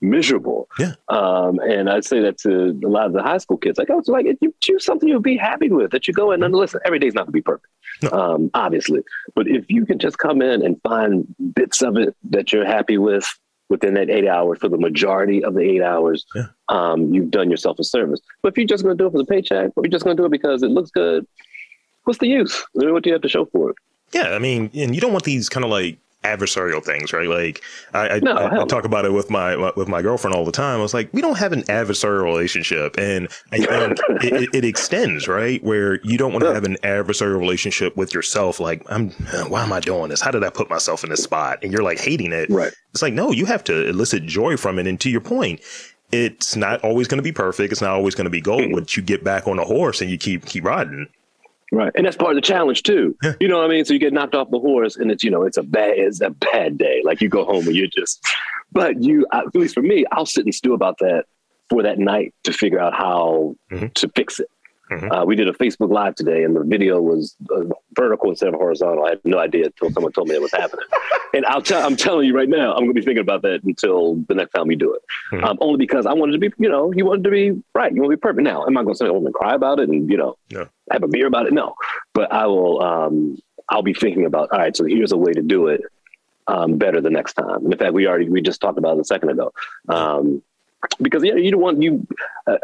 miserable? 0.00 0.68
Yeah. 0.78 0.94
Um, 1.08 1.60
and 1.60 1.88
I 1.88 2.00
say 2.00 2.20
that 2.20 2.38
to 2.38 2.78
a 2.84 2.88
lot 2.88 3.06
of 3.06 3.12
the 3.12 3.22
high 3.22 3.38
school 3.38 3.58
kids. 3.58 3.78
Like, 3.78 3.90
oh, 3.90 3.98
it's 3.98 4.08
like 4.08 4.26
if 4.26 4.38
you 4.40 4.54
choose 4.60 4.84
something 4.84 5.08
you'll 5.08 5.20
be 5.20 5.36
happy 5.36 5.70
with, 5.70 5.92
that 5.92 6.08
you 6.08 6.14
go 6.14 6.32
in 6.32 6.42
and 6.42 6.54
listen. 6.54 6.80
Every 6.84 6.98
day's 6.98 7.14
not 7.14 7.22
gonna 7.22 7.32
be 7.32 7.42
perfect, 7.42 7.68
no. 8.02 8.10
um, 8.10 8.50
obviously, 8.54 9.02
but 9.34 9.46
if 9.46 9.70
you 9.70 9.86
can 9.86 9.98
just 9.98 10.18
come 10.18 10.42
in 10.42 10.64
and 10.64 10.80
find 10.82 11.32
bits 11.54 11.82
of 11.82 11.96
it 11.96 12.16
that 12.30 12.52
you're 12.52 12.66
happy 12.66 12.98
with, 12.98 13.38
within 13.72 13.94
that 13.94 14.10
eight 14.10 14.28
hours 14.28 14.58
for 14.58 14.68
the 14.68 14.76
majority 14.76 15.42
of 15.42 15.54
the 15.54 15.62
eight 15.62 15.82
hours, 15.82 16.26
yeah. 16.34 16.48
um, 16.68 17.12
you've 17.12 17.30
done 17.30 17.50
yourself 17.50 17.78
a 17.78 17.84
service. 17.84 18.20
But 18.42 18.52
if 18.52 18.58
you're 18.58 18.66
just 18.66 18.84
going 18.84 18.96
to 18.96 19.02
do 19.02 19.06
it 19.08 19.12
for 19.12 19.18
the 19.18 19.24
paycheck, 19.24 19.70
or 19.74 19.82
you're 19.82 19.90
just 19.90 20.04
going 20.04 20.14
to 20.14 20.22
do 20.22 20.26
it 20.26 20.30
because 20.30 20.62
it 20.62 20.68
looks 20.68 20.90
good, 20.90 21.26
what's 22.04 22.18
the 22.18 22.28
use? 22.28 22.62
What 22.74 23.02
do 23.02 23.08
you 23.08 23.14
have 23.14 23.22
to 23.22 23.30
show 23.30 23.46
for 23.46 23.70
it? 23.70 23.76
Yeah, 24.12 24.34
I 24.34 24.38
mean, 24.38 24.70
and 24.74 24.94
you 24.94 25.00
don't 25.00 25.12
want 25.12 25.24
these 25.24 25.48
kind 25.48 25.64
of 25.64 25.70
like 25.70 25.96
adversarial 26.24 26.82
things, 26.82 27.12
right? 27.12 27.28
Like 27.28 27.62
I, 27.94 28.08
I, 28.08 28.18
no, 28.20 28.32
I, 28.32 28.62
I 28.62 28.64
talk 28.66 28.84
about 28.84 29.04
it 29.04 29.12
with 29.12 29.30
my 29.30 29.56
with 29.76 29.88
my 29.88 30.02
girlfriend 30.02 30.34
all 30.34 30.44
the 30.44 30.52
time. 30.52 30.78
I 30.78 30.82
was 30.82 30.94
like, 30.94 31.12
we 31.12 31.20
don't 31.20 31.38
have 31.38 31.52
an 31.52 31.62
adversarial 31.64 32.22
relationship, 32.24 32.96
and 32.98 33.28
I 33.50 33.58
think 33.58 33.98
it, 34.24 34.54
it, 34.54 34.64
extends, 34.64 35.28
right? 35.28 35.62
Where 35.62 36.00
you 36.04 36.16
don't 36.16 36.32
want 36.32 36.44
to 36.44 36.54
have 36.54 36.64
an 36.64 36.76
adversarial 36.82 37.38
relationship 37.38 37.96
with 37.96 38.14
yourself. 38.14 38.60
Like, 38.60 38.82
I'm, 38.90 39.10
why 39.48 39.62
am 39.62 39.72
I 39.72 39.80
doing 39.80 40.08
this? 40.08 40.20
How 40.20 40.30
did 40.30 40.44
I 40.44 40.50
put 40.50 40.70
myself 40.70 41.04
in 41.04 41.10
this 41.10 41.22
spot? 41.22 41.58
And 41.62 41.72
you're 41.72 41.82
like 41.82 41.98
hating 41.98 42.32
it. 42.32 42.48
Right. 42.50 42.72
It's 42.90 43.02
like, 43.02 43.14
no, 43.14 43.32
you 43.32 43.46
have 43.46 43.64
to 43.64 43.88
elicit 43.88 44.24
joy 44.26 44.56
from 44.56 44.78
it. 44.78 44.86
And 44.86 45.00
to 45.00 45.10
your 45.10 45.20
point, 45.20 45.60
it's 46.12 46.56
not 46.56 46.84
always 46.84 47.08
going 47.08 47.18
to 47.18 47.22
be 47.22 47.32
perfect. 47.32 47.72
It's 47.72 47.80
not 47.80 47.90
always 47.90 48.14
going 48.14 48.26
to 48.26 48.30
be 48.30 48.40
gold, 48.40 48.62
mm-hmm. 48.62 48.74
but 48.74 48.96
you 48.96 49.02
get 49.02 49.24
back 49.24 49.48
on 49.48 49.58
a 49.58 49.64
horse 49.64 50.00
and 50.00 50.10
you 50.10 50.18
keep 50.18 50.46
keep 50.46 50.64
riding. 50.64 51.08
Right. 51.72 51.90
And 51.94 52.04
that's 52.04 52.16
part 52.16 52.32
of 52.32 52.36
the 52.36 52.42
challenge 52.42 52.82
too. 52.82 53.16
Yeah. 53.22 53.32
You 53.40 53.48
know 53.48 53.56
what 53.56 53.64
I 53.64 53.68
mean? 53.68 53.86
So 53.86 53.94
you 53.94 53.98
get 53.98 54.12
knocked 54.12 54.34
off 54.34 54.50
the 54.50 54.58
horse 54.58 54.96
and 54.96 55.10
it's, 55.10 55.24
you 55.24 55.30
know, 55.30 55.42
it's 55.42 55.56
a 55.56 55.62
bad, 55.62 55.94
it's 55.96 56.20
a 56.20 56.28
bad 56.28 56.76
day. 56.76 57.00
Like 57.02 57.22
you 57.22 57.30
go 57.30 57.46
home 57.46 57.66
and 57.66 57.74
you're 57.74 57.86
just, 57.86 58.22
but 58.72 59.02
you, 59.02 59.26
at 59.32 59.54
least 59.54 59.74
for 59.74 59.82
me, 59.82 60.04
I'll 60.12 60.26
sit 60.26 60.44
and 60.44 60.54
stew 60.54 60.74
about 60.74 60.98
that 60.98 61.24
for 61.70 61.82
that 61.82 61.98
night 61.98 62.34
to 62.44 62.52
figure 62.52 62.78
out 62.78 62.92
how 62.92 63.56
mm-hmm. 63.72 63.86
to 63.94 64.08
fix 64.14 64.38
it. 64.38 64.48
Mm-hmm. 64.92 65.12
Uh, 65.12 65.24
we 65.24 65.36
did 65.36 65.48
a 65.48 65.52
Facebook 65.52 65.90
Live 65.90 66.14
today, 66.14 66.44
and 66.44 66.54
the 66.54 66.62
video 66.64 67.00
was 67.00 67.34
uh, 67.50 67.64
vertical 67.94 68.30
instead 68.30 68.48
of 68.48 68.54
horizontal. 68.54 69.04
I 69.04 69.10
had 69.10 69.20
no 69.24 69.38
idea 69.38 69.66
until 69.66 69.90
someone 69.90 70.12
told 70.12 70.28
me 70.28 70.34
it 70.34 70.42
was 70.42 70.52
happening. 70.52 70.86
and 71.34 71.46
I'll 71.46 71.62
tell, 71.62 71.84
I'm 71.84 71.96
telling 71.96 72.26
you 72.26 72.34
right 72.34 72.48
now, 72.48 72.72
I'm 72.72 72.80
going 72.80 72.94
to 72.94 72.94
be 72.94 73.02
thinking 73.02 73.22
about 73.22 73.42
that 73.42 73.62
until 73.64 74.16
the 74.28 74.34
next 74.34 74.52
time 74.52 74.66
we 74.66 74.76
do 74.76 74.94
it. 74.94 75.02
Mm-hmm. 75.32 75.44
Um, 75.44 75.58
only 75.60 75.78
because 75.78 76.06
I 76.06 76.12
wanted 76.12 76.32
to 76.32 76.38
be, 76.38 76.50
you 76.58 76.68
know, 76.68 76.92
you 76.92 77.04
wanted 77.04 77.24
to 77.24 77.30
be 77.30 77.62
right. 77.74 77.92
You 77.92 78.02
want 78.02 78.12
to 78.12 78.16
be 78.16 78.20
perfect. 78.20 78.42
Now, 78.42 78.66
am 78.66 78.76
I 78.76 78.82
going 78.82 78.94
to 78.94 78.98
say, 78.98 79.06
I'm 79.06 79.12
going 79.12 79.26
to 79.26 79.32
cry 79.32 79.54
about 79.54 79.80
it 79.80 79.88
and 79.88 80.10
you 80.10 80.16
know, 80.16 80.36
no. 80.50 80.68
have 80.90 81.02
a 81.02 81.08
beer 81.08 81.26
about 81.26 81.46
it? 81.46 81.52
No, 81.52 81.74
but 82.12 82.32
I 82.32 82.46
will. 82.46 82.82
Um, 82.82 83.38
I'll 83.68 83.82
be 83.82 83.94
thinking 83.94 84.26
about. 84.26 84.50
All 84.52 84.58
right, 84.58 84.76
so 84.76 84.84
here's 84.84 85.12
a 85.12 85.16
way 85.16 85.32
to 85.32 85.42
do 85.42 85.68
it 85.68 85.82
um, 86.46 86.76
better 86.76 87.00
the 87.00 87.10
next 87.10 87.34
time. 87.34 87.64
And 87.64 87.72
in 87.72 87.78
fact, 87.78 87.92
we 87.92 88.06
already 88.06 88.28
we 88.28 88.42
just 88.42 88.60
talked 88.60 88.78
about 88.78 88.96
it 88.96 89.00
a 89.00 89.04
second 89.04 89.30
ago. 89.30 89.52
Um, 89.88 90.42
because 91.00 91.22
yeah, 91.22 91.34
you 91.34 91.50
don't 91.50 91.60
want 91.60 91.82
you 91.82 92.06
uh, 92.46 92.56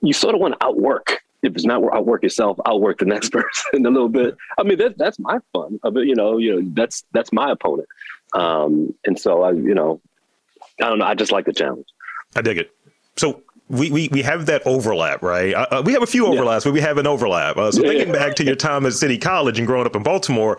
you 0.00 0.12
sort 0.12 0.34
of 0.34 0.40
want 0.40 0.58
to 0.58 0.64
outwork 0.64 1.23
if 1.44 1.54
it's 1.54 1.64
not 1.64 1.82
I'll 1.82 1.98
outwork 1.98 2.22
yourself, 2.22 2.58
outwork 2.66 2.98
the 2.98 3.04
next 3.04 3.30
person 3.32 3.86
a 3.86 3.90
little 3.90 4.08
bit. 4.08 4.36
I 4.58 4.62
mean, 4.62 4.78
that's 4.78 4.94
that's 4.96 5.18
my 5.18 5.38
fun. 5.52 5.78
I 5.84 5.90
mean, 5.90 6.08
you 6.08 6.14
know, 6.14 6.38
you 6.38 6.60
know, 6.60 6.70
that's 6.74 7.04
that's 7.12 7.32
my 7.32 7.50
opponent. 7.50 7.88
Um, 8.32 8.94
and 9.04 9.18
so 9.18 9.42
I, 9.42 9.52
you 9.52 9.74
know, 9.74 10.00
I 10.80 10.88
don't 10.88 10.98
know. 10.98 11.06
I 11.06 11.14
just 11.14 11.32
like 11.32 11.46
the 11.46 11.52
challenge. 11.52 11.86
I 12.34 12.42
dig 12.42 12.58
it. 12.58 12.72
So 13.16 13.42
we, 13.68 13.90
we, 13.90 14.08
we 14.08 14.22
have 14.22 14.46
that 14.46 14.66
overlap, 14.66 15.22
right? 15.22 15.54
Uh, 15.54 15.66
uh 15.70 15.82
we 15.84 15.92
have 15.92 16.02
a 16.02 16.06
few 16.06 16.26
overlaps, 16.26 16.64
yeah. 16.64 16.70
but 16.70 16.74
we 16.74 16.80
have 16.80 16.98
an 16.98 17.06
overlap. 17.06 17.56
Uh, 17.56 17.72
so 17.72 17.82
yeah, 17.82 17.90
thinking 17.90 18.12
back 18.12 18.34
to 18.36 18.44
your 18.44 18.56
time 18.56 18.84
at 18.84 18.92
City 18.92 19.16
College 19.16 19.58
and 19.58 19.66
growing 19.66 19.86
up 19.86 19.96
in 19.96 20.02
Baltimore, 20.02 20.58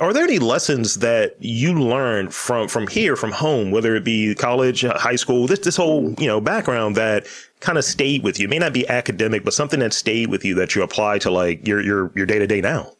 are 0.00 0.12
there 0.12 0.24
any 0.24 0.38
lessons 0.38 0.96
that 0.96 1.36
you 1.38 1.74
learned 1.74 2.34
from 2.34 2.68
from 2.68 2.86
here, 2.86 3.16
from 3.16 3.32
home, 3.32 3.70
whether 3.70 3.94
it 3.96 4.04
be 4.04 4.34
college, 4.34 4.84
uh, 4.84 4.98
high 4.98 5.16
school, 5.16 5.46
this 5.46 5.60
this 5.60 5.76
whole 5.76 6.12
you 6.18 6.26
know 6.26 6.40
background 6.40 6.96
that 6.96 7.26
kind 7.64 7.78
of 7.78 7.84
stayed 7.84 8.22
with 8.22 8.38
you? 8.38 8.46
It 8.46 8.50
may 8.50 8.58
not 8.58 8.72
be 8.72 8.88
academic, 8.88 9.44
but 9.44 9.54
something 9.54 9.80
that 9.80 9.92
stayed 9.92 10.30
with 10.30 10.44
you 10.44 10.54
that 10.56 10.74
you 10.74 10.82
apply 10.82 11.18
to 11.20 11.30
like 11.30 11.66
your 11.66 11.80
your 11.80 12.12
your 12.14 12.26
day 12.26 12.38
to 12.38 12.46
day 12.46 12.60
now. 12.60 12.92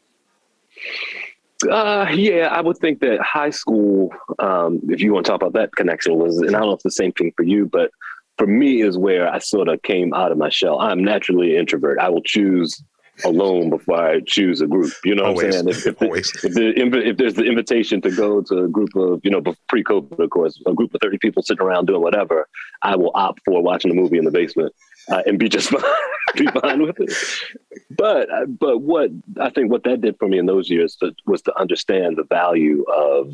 Uh, 1.69 2.07
yeah, 2.13 2.47
I 2.51 2.61
would 2.61 2.77
think 2.77 2.99
that 2.99 3.21
high 3.21 3.49
school, 3.49 4.13
um, 4.39 4.81
if 4.89 4.99
you 4.99 5.13
want 5.13 5.25
to 5.25 5.31
talk 5.31 5.41
about 5.41 5.53
that 5.53 5.75
connection, 5.75 6.15
was, 6.17 6.37
and 6.39 6.55
I 6.55 6.59
don't 6.59 6.67
know 6.67 6.73
if 6.73 6.83
the 6.83 6.91
same 6.91 7.13
thing 7.13 7.31
for 7.37 7.43
you, 7.43 7.65
but 7.65 7.91
for 8.37 8.45
me 8.45 8.81
is 8.81 8.97
where 8.97 9.31
I 9.31 9.39
sort 9.39 9.69
of 9.69 9.81
came 9.81 10.13
out 10.13 10.31
of 10.31 10.37
my 10.37 10.49
shell. 10.49 10.79
I'm 10.79 11.03
naturally 11.03 11.53
an 11.53 11.61
introvert. 11.61 11.97
I 11.99 12.09
will 12.09 12.21
choose 12.21 12.83
alone 13.23 13.69
before 13.69 13.97
I 13.97 14.19
choose 14.21 14.61
a 14.61 14.67
group. 14.67 14.91
You 15.03 15.15
know 15.15 15.23
what 15.23 15.29
Always. 15.29 15.45
I'm 15.45 15.51
saying? 15.51 15.69
If, 15.69 15.87
if, 15.87 15.99
the, 15.99 16.73
if, 16.75 16.91
the, 16.91 17.07
if, 17.07 17.17
there's 17.17 17.33
the 17.35 17.45
invitation 17.45 18.01
to 18.01 18.11
go 18.11 18.41
to 18.41 18.63
a 18.65 18.67
group 18.67 18.95
of, 18.95 19.21
you 19.23 19.31
know, 19.31 19.41
pre-COVID, 19.67 20.19
of 20.19 20.29
course, 20.29 20.61
a 20.65 20.73
group 20.73 20.93
of 20.93 21.01
30 21.01 21.17
people 21.19 21.41
sitting 21.43 21.65
around 21.65 21.85
doing 21.85 22.01
whatever, 22.01 22.47
I 22.81 22.95
will 22.95 23.11
opt 23.15 23.41
for 23.45 23.61
watching 23.61 23.91
a 23.91 23.93
movie 23.93 24.17
in 24.17 24.25
the 24.25 24.31
basement 24.31 24.73
uh, 25.09 25.21
and 25.25 25.39
be 25.39 25.47
just 25.47 25.69
fine, 25.71 25.81
be 26.35 26.47
fine 26.47 26.81
with 26.81 26.99
it. 26.99 27.13
But, 27.91 28.29
uh, 28.29 28.45
but 28.47 28.79
what 28.79 29.11
I 29.39 29.49
think 29.49 29.71
what 29.71 29.83
that 29.83 30.01
did 30.01 30.17
for 30.17 30.27
me 30.27 30.37
in 30.37 30.45
those 30.45 30.69
years 30.69 30.95
to, 30.97 31.13
was 31.25 31.41
to 31.43 31.57
understand 31.57 32.17
the 32.17 32.23
value 32.23 32.83
of 32.83 33.33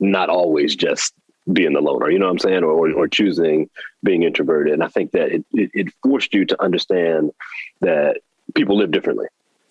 not 0.00 0.28
always 0.28 0.74
just 0.74 1.14
being 1.52 1.74
the 1.74 1.80
loner, 1.80 2.10
you 2.10 2.18
know 2.18 2.26
what 2.26 2.32
I'm 2.32 2.38
saying, 2.38 2.64
or 2.64 2.90
or 2.90 3.06
choosing 3.06 3.68
being 4.02 4.22
introverted. 4.22 4.72
And 4.72 4.82
I 4.82 4.88
think 4.88 5.12
that 5.12 5.30
it, 5.30 5.44
it, 5.52 5.70
it 5.74 5.94
forced 6.02 6.32
you 6.32 6.46
to 6.46 6.62
understand 6.62 7.32
that 7.80 8.18
people 8.54 8.76
live 8.76 8.90
differently. 8.90 9.26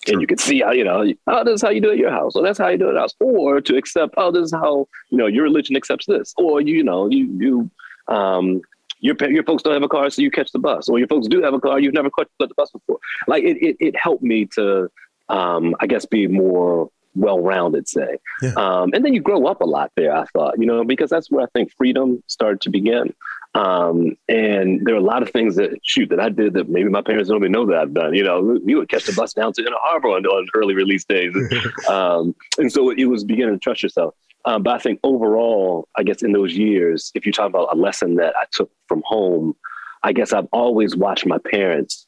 Sure. 0.06 0.14
And 0.14 0.22
you 0.22 0.28
can 0.28 0.38
see 0.38 0.60
how, 0.60 0.72
you 0.72 0.84
know, 0.84 1.06
oh, 1.28 1.44
this 1.46 1.56
is 1.56 1.62
how 1.62 1.70
you 1.70 1.80
do 1.80 1.90
it 1.90 1.94
at 1.94 1.98
your 2.00 2.12
house, 2.12 2.36
or 2.36 2.44
that's 2.44 2.60
how 2.60 2.68
you 2.68 2.78
do 2.78 2.90
it 2.90 2.96
at 2.96 3.00
house, 3.00 3.16
or 3.22 3.62
to 3.62 3.78
accept, 3.78 4.14
oh, 4.18 4.32
this 4.32 4.44
is 4.44 4.52
how, 4.52 4.88
you 5.10 5.18
know, 5.18 5.28
your 5.28 5.44
religion 5.44 5.78
accepts 5.78 6.06
this, 6.06 6.34
or 6.38 6.60
you, 6.60 6.76
you 6.76 6.84
know, 6.84 7.10
you, 7.10 7.30
you, 7.40 7.72
um, 8.14 8.62
your, 9.00 9.16
your 9.30 9.44
folks 9.44 9.64
don't 9.64 9.74
have 9.74 9.84
a 9.84 9.88
car, 9.88 10.10
so 10.10 10.22
you 10.22 10.30
catch 10.30 10.52
the 10.52 10.60
bus, 10.60 10.90
or 10.90 11.00
your 11.00 11.08
folks 11.08 11.28
do 11.28 11.42
have 11.42 11.54
a 11.54 11.60
car, 11.60 11.80
you've 11.80 11.94
never 11.94 12.10
caught 12.10 12.28
the 12.40 12.50
bus 12.58 12.72
before. 12.72 13.00
Like 13.28 13.44
it, 13.44 13.58
it, 13.62 13.78
it 13.80 13.96
helped 13.96 14.24
me 14.24 14.46
to, 14.56 14.90
um, 15.30 15.76
I 15.80 15.88
guess, 15.88 16.06
be 16.06 16.28
more 16.28 16.90
well-rounded, 17.16 17.88
say. 17.88 18.18
Yeah. 18.42 18.54
Um, 18.58 18.92
and 18.94 19.06
then 19.06 19.14
you 19.14 19.22
grow 19.22 19.46
up 19.46 19.62
a 19.62 19.66
lot 19.66 19.92
there. 19.96 20.14
I 20.14 20.26
thought, 20.34 20.56
you 20.60 20.66
know, 20.66 20.84
because 20.84 21.10
that's 21.10 21.30
where 21.30 21.44
I 21.44 21.48
think 21.54 21.72
freedom 21.78 22.24
started 22.28 22.60
to 22.62 22.70
begin. 22.70 23.14
Um, 23.56 24.18
and 24.28 24.84
there 24.86 24.96
are 24.96 25.00
a 25.00 25.02
lot 25.02 25.22
of 25.22 25.30
things 25.30 25.56
that 25.58 25.78
shoot 25.84 26.10
that 26.10 26.20
I 26.20 26.30
did 26.30 26.54
that 26.54 26.70
maybe 26.70 26.90
my 26.90 27.02
parents 27.02 27.30
don't 27.30 27.38
even 27.38 27.52
know 27.52 27.68
that 27.68 27.78
I've 27.78 27.94
done. 27.94 28.16
You 28.16 28.24
know, 28.24 28.60
you 28.66 28.78
would 28.78 28.90
catch 28.90 29.06
the 29.06 29.14
bus 29.14 29.34
down 29.34 29.54
to 29.54 29.62
Inner 29.62 29.76
Harbor 29.80 30.10
on, 30.10 30.26
on 30.26 30.48
early 30.56 30.74
release 30.74 31.06
days, 31.06 31.34
um, 31.90 32.36
and 32.58 32.72
so 32.72 32.90
it 32.90 33.06
was 33.06 33.24
beginning 33.24 33.54
to 33.56 33.60
trust 33.60 33.84
yourself. 33.84 34.16
Um, 34.46 34.64
but 34.64 34.76
I 34.76 34.80
think 34.80 35.00
overall, 35.04 35.88
I 35.96 36.04
guess 36.04 36.22
in 36.22 36.34
those 36.34 36.54
years, 36.54 37.12
if 37.16 37.26
you 37.26 37.32
talk 37.32 37.48
about 37.48 37.70
a 37.72 37.78
lesson 37.78 38.16
that 38.16 38.36
I 38.36 38.46
took 38.52 38.72
from 38.88 39.02
home, 39.06 39.56
I 40.04 40.12
guess 40.12 40.34
I've 40.34 40.48
always 40.52 40.96
watched 40.96 41.26
my 41.26 41.38
parents 41.38 42.08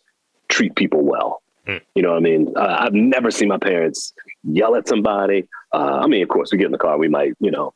treat 0.49 0.75
people 0.75 1.03
well. 1.03 1.41
Mm. 1.67 1.81
You 1.95 2.01
know 2.01 2.09
what 2.09 2.17
I 2.17 2.21
mean? 2.21 2.53
Uh, 2.55 2.77
I've 2.79 2.93
never 2.93 3.31
seen 3.31 3.47
my 3.47 3.57
parents 3.57 4.13
yell 4.43 4.75
at 4.75 4.87
somebody. 4.87 5.47
Uh, 5.73 5.99
I 6.03 6.07
mean, 6.07 6.23
of 6.23 6.29
course, 6.29 6.51
we 6.51 6.57
get 6.57 6.65
in 6.65 6.71
the 6.71 6.77
car, 6.77 6.97
we 6.97 7.07
might, 7.07 7.33
you 7.39 7.51
know, 7.51 7.73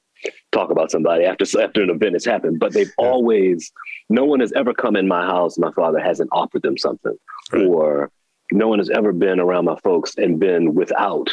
talk 0.52 0.72
about 0.72 0.92
somebody 0.92 1.26
after 1.26 1.46
after 1.62 1.82
an 1.84 1.90
event 1.90 2.14
has 2.14 2.26
happened. 2.26 2.60
But 2.60 2.74
they've 2.74 2.92
yeah. 3.00 3.06
always, 3.06 3.72
no 4.10 4.26
one 4.26 4.40
has 4.40 4.52
ever 4.54 4.74
come 4.74 4.96
in 4.96 5.08
my 5.08 5.26
house. 5.26 5.58
My 5.58 5.72
father 5.72 6.00
hasn't 6.00 6.30
offered 6.32 6.62
them 6.62 6.78
something, 6.78 7.18
right. 7.52 7.66
or 7.66 8.12
no 8.52 8.68
one 8.68 8.80
has 8.80 8.90
ever 8.90 9.14
been 9.14 9.40
around 9.40 9.66
my 9.66 9.78
folks 9.84 10.16
and 10.18 10.40
been 10.40 10.74
without, 10.74 11.30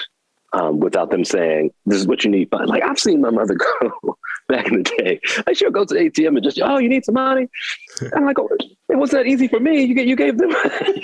um, 0.52 0.80
without 0.80 1.10
them 1.10 1.24
saying, 1.24 1.70
"This 1.86 1.98
is 1.98 2.06
what 2.06 2.24
you 2.24 2.30
need." 2.30 2.50
But 2.50 2.68
like 2.68 2.82
I've 2.82 2.98
seen 2.98 3.20
my 3.20 3.30
mother 3.30 3.54
go 3.80 4.18
back 4.48 4.68
in 4.68 4.82
the 4.82 4.96
day. 4.98 5.20
Like 5.46 5.56
she'll 5.56 5.70
go 5.70 5.84
to 5.84 5.94
the 5.94 6.00
ATM 6.00 6.36
and 6.36 6.42
just, 6.42 6.60
"Oh, 6.62 6.78
you 6.78 6.88
need 6.88 7.04
some 7.04 7.14
money." 7.14 7.48
and 8.12 8.28
I 8.28 8.32
go, 8.32 8.48
oh, 8.50 8.56
it 8.88 8.96
wasn't 8.96 9.24
that 9.24 9.30
easy 9.30 9.48
for 9.48 9.60
me. 9.60 9.84
You 9.84 9.94
get, 9.94 10.06
you 10.06 10.16
gave 10.16 10.38
them, 10.38 10.50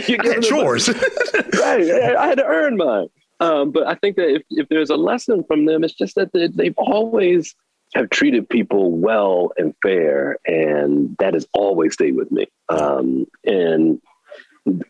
you 0.07 0.19
gave 0.19 0.35
them 0.35 0.43
yours. 0.43 0.89
right, 1.59 2.17
I 2.19 2.27
had 2.27 2.39
to 2.39 2.45
earn 2.45 2.77
mine. 2.77 3.09
Um, 3.41 3.73
but 3.73 3.87
I 3.87 3.95
think 3.97 4.17
that 4.17 4.33
if, 4.33 4.43
if 4.51 4.69
there's 4.69 4.91
a 4.91 4.97
lesson 4.97 5.43
from 5.45 5.67
them, 5.67 5.83
it's 5.83 5.95
just 5.95 6.15
that 6.15 6.33
they, 6.33 6.47
they've 6.49 6.77
always 6.77 7.55
have 7.95 8.11
treated 8.11 8.49
people 8.49 8.91
well 8.93 9.53
and 9.57 9.75
fair, 9.83 10.39
and 10.47 11.17
that 11.19 11.35
has 11.35 11.47
always 11.53 11.95
stayed 11.95 12.17
with 12.17 12.31
me. 12.31 12.47
Um, 12.69 13.27
and 13.45 14.01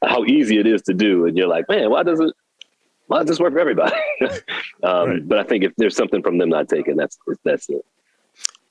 how 0.05 0.25
easy 0.25 0.59
it 0.59 0.67
is 0.67 0.83
to 0.83 0.95
do, 0.95 1.27
and 1.27 1.37
you're 1.37 1.49
like, 1.49 1.69
man, 1.69 1.91
why 1.91 2.03
does 2.03 2.21
it? 2.21 2.33
Why 3.07 3.19
does 3.19 3.27
this 3.27 3.41
work 3.41 3.53
for 3.53 3.59
everybody? 3.59 3.97
um, 4.83 5.09
right. 5.09 5.29
But 5.29 5.39
I 5.39 5.43
think 5.45 5.65
if 5.65 5.73
there's 5.77 5.97
something 5.97 6.23
from 6.23 6.39
them 6.39 6.49
not 6.49 6.69
taken, 6.69 6.97
that's 6.97 7.19
that's 7.45 7.69
it. 7.69 7.85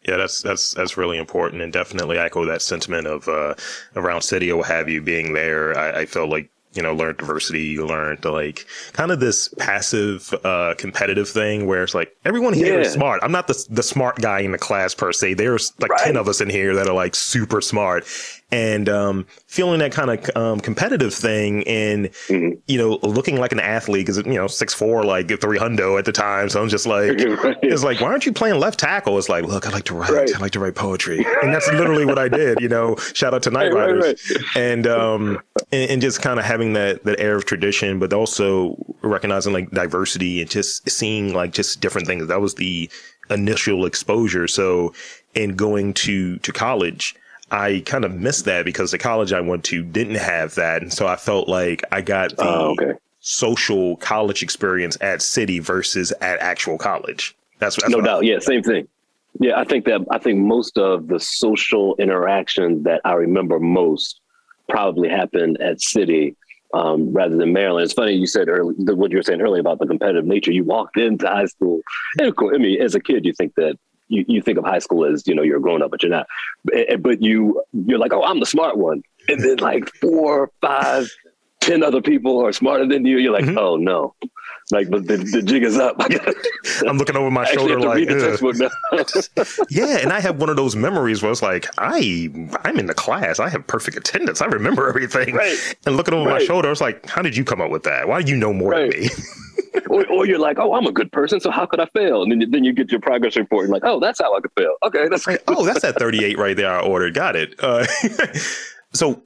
Yeah, 0.07 0.17
that's 0.17 0.41
that's 0.41 0.73
that's 0.73 0.97
really 0.97 1.17
important, 1.17 1.61
and 1.61 1.71
definitely 1.71 2.17
echo 2.17 2.45
that 2.45 2.61
sentiment 2.61 3.07
of 3.07 3.27
uh, 3.27 3.55
around 3.95 4.21
city 4.21 4.51
or 4.51 4.57
what 4.57 4.67
have 4.67 4.89
you 4.89 5.01
being 5.01 5.33
there. 5.33 5.77
I, 5.77 6.01
I 6.01 6.05
feel 6.05 6.27
like 6.27 6.50
you 6.73 6.81
know, 6.81 6.93
learn 6.93 7.15
diversity, 7.17 7.63
you 7.63 7.85
learn 7.85 8.17
to 8.21 8.31
like 8.31 8.65
kind 8.93 9.11
of 9.11 9.19
this 9.19 9.49
passive, 9.59 10.33
uh, 10.43 10.73
competitive 10.77 11.27
thing 11.29 11.67
where 11.67 11.83
it's 11.83 11.95
like 11.95 12.15
everyone 12.25 12.53
here 12.53 12.75
yeah. 12.75 12.85
is 12.85 12.93
smart. 12.93 13.19
I'm 13.23 13.31
not 13.31 13.47
the, 13.47 13.65
the 13.69 13.83
smart 13.83 14.17
guy 14.17 14.39
in 14.39 14.51
the 14.51 14.57
class 14.57 14.93
per 14.93 15.11
se. 15.11 15.35
There's 15.35 15.73
like 15.79 15.91
right. 15.91 16.05
10 16.05 16.17
of 16.17 16.27
us 16.27 16.41
in 16.41 16.49
here 16.49 16.75
that 16.75 16.87
are 16.87 16.93
like 16.93 17.15
super 17.15 17.61
smart 17.61 18.05
and 18.51 18.89
um, 18.89 19.25
feeling 19.47 19.79
that 19.79 19.91
kind 19.91 20.11
of 20.11 20.37
um, 20.37 20.59
competitive 20.59 21.13
thing 21.13 21.63
and 21.67 22.07
mm-hmm. 22.27 22.59
you 22.67 22.77
know 22.77 22.99
looking 23.01 23.39
like 23.39 23.51
an 23.51 23.59
athlete 23.59 24.05
because 24.05 24.17
you 24.17 24.33
know 24.33 24.47
six 24.47 24.73
four 24.73 25.03
like 25.03 25.27
three 25.39 25.57
hundo 25.57 25.97
at 25.97 26.05
the 26.05 26.11
time 26.11 26.49
so 26.49 26.61
i'm 26.61 26.69
just 26.69 26.85
like 26.91 27.11
right. 27.43 27.57
it's 27.63 27.83
like 27.83 28.01
why 28.01 28.07
aren't 28.07 28.25
you 28.25 28.33
playing 28.33 28.59
left 28.59 28.79
tackle 28.79 29.17
it's 29.17 29.29
like 29.29 29.45
look 29.45 29.65
i 29.65 29.69
like 29.69 29.85
to 29.85 29.95
write 29.95 30.11
right. 30.11 30.35
i 30.35 30.39
like 30.39 30.51
to 30.51 30.59
write 30.59 30.75
poetry 30.75 31.25
and 31.41 31.53
that's 31.53 31.71
literally 31.71 32.05
what 32.05 32.19
i 32.19 32.27
did 32.27 32.59
you 32.59 32.67
know 32.67 32.95
shout 33.13 33.33
out 33.33 33.43
to 33.43 33.51
night 33.51 33.73
riders 33.73 34.21
and 34.55 34.85
um 34.87 35.39
and, 35.71 35.89
and 35.89 36.01
just 36.01 36.21
kind 36.21 36.39
of 36.39 36.45
having 36.45 36.73
that 36.73 37.03
that 37.03 37.19
air 37.19 37.35
of 37.35 37.45
tradition 37.45 37.99
but 37.99 38.13
also 38.13 38.75
recognizing 39.01 39.53
like 39.53 39.69
diversity 39.71 40.41
and 40.41 40.49
just 40.49 40.89
seeing 40.89 41.33
like 41.33 41.53
just 41.53 41.81
different 41.81 42.07
things 42.07 42.27
that 42.27 42.41
was 42.41 42.55
the 42.55 42.89
initial 43.29 43.85
exposure 43.85 44.47
so 44.47 44.93
in 45.35 45.55
going 45.55 45.93
to 45.93 46.37
to 46.39 46.51
college 46.51 47.15
I 47.51 47.83
kind 47.85 48.05
of 48.05 48.15
missed 48.15 48.45
that 48.45 48.63
because 48.63 48.91
the 48.91 48.97
college 48.97 49.33
I 49.33 49.41
went 49.41 49.65
to 49.65 49.83
didn't 49.83 50.15
have 50.15 50.55
that. 50.55 50.81
And 50.81 50.91
so 50.91 51.05
I 51.05 51.17
felt 51.17 51.49
like 51.49 51.83
I 51.91 52.01
got 52.01 52.35
the 52.37 52.47
oh, 52.47 52.71
okay. 52.71 52.93
social 53.19 53.97
college 53.97 54.41
experience 54.41 54.97
at 55.01 55.21
City 55.21 55.59
versus 55.59 56.13
at 56.21 56.39
actual 56.39 56.77
college. 56.77 57.35
That's, 57.59 57.75
that's 57.75 57.89
no 57.89 57.99
doubt. 57.99 58.23
Yeah, 58.23 58.39
same 58.39 58.63
thing. 58.63 58.87
Yeah, 59.39 59.59
I 59.59 59.65
think 59.65 59.85
that 59.85 60.01
I 60.09 60.17
think 60.17 60.39
most 60.39 60.77
of 60.77 61.07
the 61.07 61.19
social 61.19 61.95
interaction 61.97 62.83
that 62.83 63.01
I 63.03 63.13
remember 63.13 63.59
most 63.59 64.20
probably 64.71 65.09
happened 65.09 65.61
at 65.61 65.81
City 65.81 66.35
um, 66.73 67.13
rather 67.13 67.35
than 67.35 67.53
Maryland. 67.53 67.83
It's 67.83 67.93
funny 67.93 68.13
you 68.13 68.25
said 68.25 68.47
early, 68.49 68.73
what 68.77 69.11
you 69.11 69.17
were 69.17 69.23
saying 69.23 69.41
earlier 69.41 69.59
about 69.59 69.79
the 69.79 69.85
competitive 69.85 70.25
nature. 70.25 70.51
You 70.51 70.63
walked 70.63 70.97
into 70.97 71.27
high 71.27 71.45
school, 71.45 71.81
and 72.17 72.35
course, 72.35 72.55
I 72.55 72.59
mean, 72.59 72.81
as 72.81 72.95
a 72.95 72.99
kid, 72.99 73.25
you 73.25 73.33
think 73.33 73.53
that 73.55 73.77
you, 74.07 74.25
you 74.27 74.41
think 74.41 74.57
of 74.57 74.65
high 74.65 74.79
school 74.79 75.05
as 75.05 75.27
you 75.27 75.35
know 75.35 75.41
you're 75.41 75.57
a 75.57 75.61
grown 75.61 75.81
up, 75.81 75.91
but 75.91 76.01
you're 76.01 76.11
not. 76.11 76.27
But 76.99 77.21
you 77.21 77.61
you're 77.73 77.99
like, 77.99 78.13
oh, 78.13 78.23
I'm 78.23 78.39
the 78.39 78.45
smart 78.45 78.77
one, 78.77 79.03
and 79.27 79.43
then 79.43 79.57
like 79.57 79.93
four, 79.95 80.51
five, 80.61 81.09
ten 81.61 81.83
other 81.83 82.01
people 82.01 82.45
are 82.45 82.51
smarter 82.51 82.85
than 82.85 83.05
you. 83.05 83.17
You're 83.17 83.31
like, 83.31 83.45
mm-hmm. 83.45 83.57
oh 83.57 83.77
no, 83.77 84.13
like 84.71 84.89
the, 84.89 84.99
the, 84.99 85.17
the 85.17 85.41
jig 85.41 85.63
is 85.63 85.77
up. 85.77 85.95
I'm 86.87 86.97
looking 86.97 87.15
over 87.15 87.31
my 87.31 87.45
shoulder 87.45 87.79
like, 87.79 88.09
yeah. 89.69 89.97
And 89.97 90.11
I 90.11 90.19
have 90.19 90.39
one 90.39 90.49
of 90.49 90.55
those 90.55 90.75
memories 90.75 91.21
where 91.21 91.31
it's 91.31 91.41
like, 91.41 91.67
I 91.77 92.29
I'm 92.65 92.77
in 92.77 92.87
the 92.87 92.93
class. 92.93 93.39
I 93.39 93.49
have 93.49 93.65
perfect 93.67 93.97
attendance. 93.97 94.41
I 94.41 94.47
remember 94.47 94.89
everything. 94.89 95.35
Right. 95.35 95.57
And 95.85 95.95
looking 95.95 96.13
over 96.13 96.29
right. 96.29 96.39
my 96.39 96.45
shoulder, 96.45 96.71
it's 96.71 96.81
like, 96.81 97.05
how 97.07 97.21
did 97.21 97.37
you 97.37 97.43
come 97.43 97.61
up 97.61 97.71
with 97.71 97.83
that? 97.83 98.07
Why 98.07 98.21
do 98.21 98.31
you 98.31 98.37
know 98.37 98.53
more 98.53 98.71
right. 98.71 98.91
than 98.91 99.01
me? 99.01 99.09
or, 99.89 100.05
or, 100.07 100.25
you're 100.25 100.39
like, 100.39 100.59
oh, 100.59 100.73
I'm 100.73 100.85
a 100.85 100.91
good 100.91 101.11
person, 101.13 101.39
so 101.39 101.49
how 101.49 101.65
could 101.65 101.79
I 101.79 101.85
fail? 101.87 102.23
And 102.23 102.31
then, 102.31 102.51
then 102.51 102.63
you 102.65 102.73
get 102.73 102.91
your 102.91 102.99
progress 102.99 103.37
report 103.37 103.65
and 103.65 103.71
like, 103.71 103.85
oh, 103.85 104.01
that's 104.01 104.19
how 104.19 104.35
I 104.35 104.41
could 104.41 104.51
fail. 104.57 104.73
Okay, 104.83 105.07
that's 105.07 105.25
right. 105.27 105.39
oh, 105.47 105.65
that's 105.65 105.81
that 105.81 105.95
38 105.97 106.37
right 106.37 106.57
there. 106.57 106.71
I 106.71 106.81
ordered. 106.81 107.13
Got 107.13 107.37
it. 107.37 107.55
Uh, 107.59 107.85
so, 108.93 109.23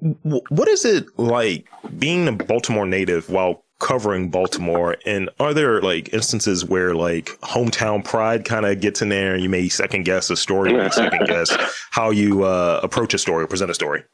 what 0.00 0.68
is 0.68 0.84
it 0.84 1.06
like 1.18 1.66
being 1.98 2.28
a 2.28 2.32
Baltimore 2.32 2.86
native 2.86 3.30
while 3.30 3.64
covering 3.78 4.30
Baltimore? 4.30 4.96
And 5.06 5.30
are 5.40 5.54
there 5.54 5.80
like 5.80 6.12
instances 6.12 6.64
where 6.64 6.94
like 6.94 7.26
hometown 7.40 8.04
pride 8.04 8.44
kind 8.44 8.66
of 8.66 8.80
gets 8.80 9.00
in 9.00 9.08
there 9.08 9.34
and 9.34 9.42
you 9.42 9.48
may 9.48 9.68
second 9.68 10.04
guess 10.04 10.28
a 10.30 10.36
story 10.36 10.74
or 10.74 10.90
second 10.92 11.26
guess 11.26 11.56
how 11.90 12.10
you 12.10 12.44
uh, 12.44 12.80
approach 12.82 13.14
a 13.14 13.18
story 13.18 13.44
or 13.44 13.46
present 13.46 13.70
a 13.70 13.74
story? 13.74 14.04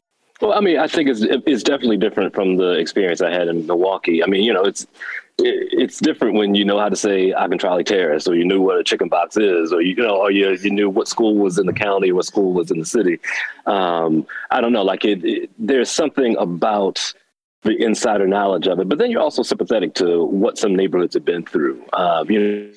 Well, 0.41 0.53
I 0.53 0.61
mean, 0.61 0.79
I 0.79 0.87
think 0.87 1.09
it's 1.09 1.21
it's 1.21 1.63
definitely 1.63 1.97
different 1.97 2.33
from 2.33 2.57
the 2.57 2.71
experience 2.71 3.21
I 3.21 3.31
had 3.31 3.47
in 3.47 3.67
Milwaukee. 3.67 4.23
I 4.23 4.27
mean, 4.27 4.43
you 4.43 4.51
know, 4.51 4.63
it's 4.63 4.87
it's 5.39 5.99
different 5.99 6.35
when 6.35 6.55
you 6.55 6.63
know 6.63 6.79
how 6.79 6.89
to 6.89 6.95
say 6.95 7.31
Akintrali 7.31 7.85
Terrace, 7.85 8.27
or 8.27 8.35
you 8.35 8.45
knew 8.45 8.61
what 8.61 8.77
a 8.77 8.83
chicken 8.83 9.09
box 9.09 9.37
is, 9.37 9.73
or 9.73 9.81
you, 9.81 9.95
know, 9.95 10.17
or 10.17 10.31
you 10.31 10.49
you 10.51 10.71
knew 10.71 10.89
what 10.89 11.07
school 11.07 11.35
was 11.35 11.57
in 11.57 11.65
the 11.65 11.73
county, 11.73 12.11
what 12.11 12.25
school 12.25 12.53
was 12.53 12.71
in 12.71 12.79
the 12.79 12.85
city. 12.85 13.19
Um, 13.65 14.27
I 14.51 14.61
don't 14.61 14.73
know, 14.73 14.83
like 14.83 15.05
it, 15.05 15.23
it, 15.25 15.49
There's 15.57 15.89
something 15.89 16.35
about 16.37 17.13
the 17.63 17.75
insider 17.81 18.27
knowledge 18.27 18.67
of 18.67 18.79
it, 18.79 18.89
but 18.89 18.97
then 18.97 19.09
you're 19.09 19.21
also 19.21 19.41
sympathetic 19.41 19.95
to 19.95 20.23
what 20.23 20.57
some 20.57 20.75
neighborhoods 20.75 21.13
have 21.13 21.25
been 21.25 21.45
through. 21.45 21.83
Um, 21.93 22.29
you 22.29 22.39
know, 22.39 22.71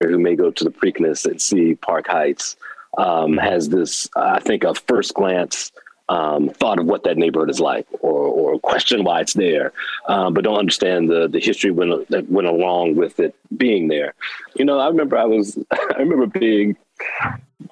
who 0.00 0.18
may 0.18 0.36
go 0.36 0.50
to 0.50 0.64
the 0.64 0.70
Preakness 0.70 1.26
and 1.26 1.40
see 1.40 1.74
Park 1.74 2.06
Heights 2.06 2.56
um, 2.98 3.36
has 3.36 3.68
this, 3.68 4.08
I 4.16 4.40
think, 4.40 4.64
a 4.64 4.74
first 4.74 5.14
glance 5.14 5.72
um, 6.08 6.50
thought 6.50 6.78
of 6.78 6.86
what 6.86 7.04
that 7.04 7.16
neighborhood 7.16 7.50
is 7.50 7.60
like 7.60 7.86
or, 8.00 8.12
or 8.12 8.58
question 8.58 9.04
why 9.04 9.20
it's 9.20 9.34
there, 9.34 9.72
um, 10.08 10.34
but 10.34 10.44
don't 10.44 10.58
understand 10.58 11.08
the, 11.08 11.28
the 11.28 11.40
history 11.40 11.70
went, 11.70 12.08
that 12.10 12.30
went 12.30 12.46
along 12.46 12.96
with 12.96 13.20
it 13.20 13.34
being 13.56 13.88
there. 13.88 14.14
You 14.56 14.64
know, 14.64 14.78
I 14.78 14.88
remember 14.88 15.16
I 15.16 15.24
was, 15.24 15.58
I 15.72 15.98
remember 15.98 16.26
being 16.26 16.76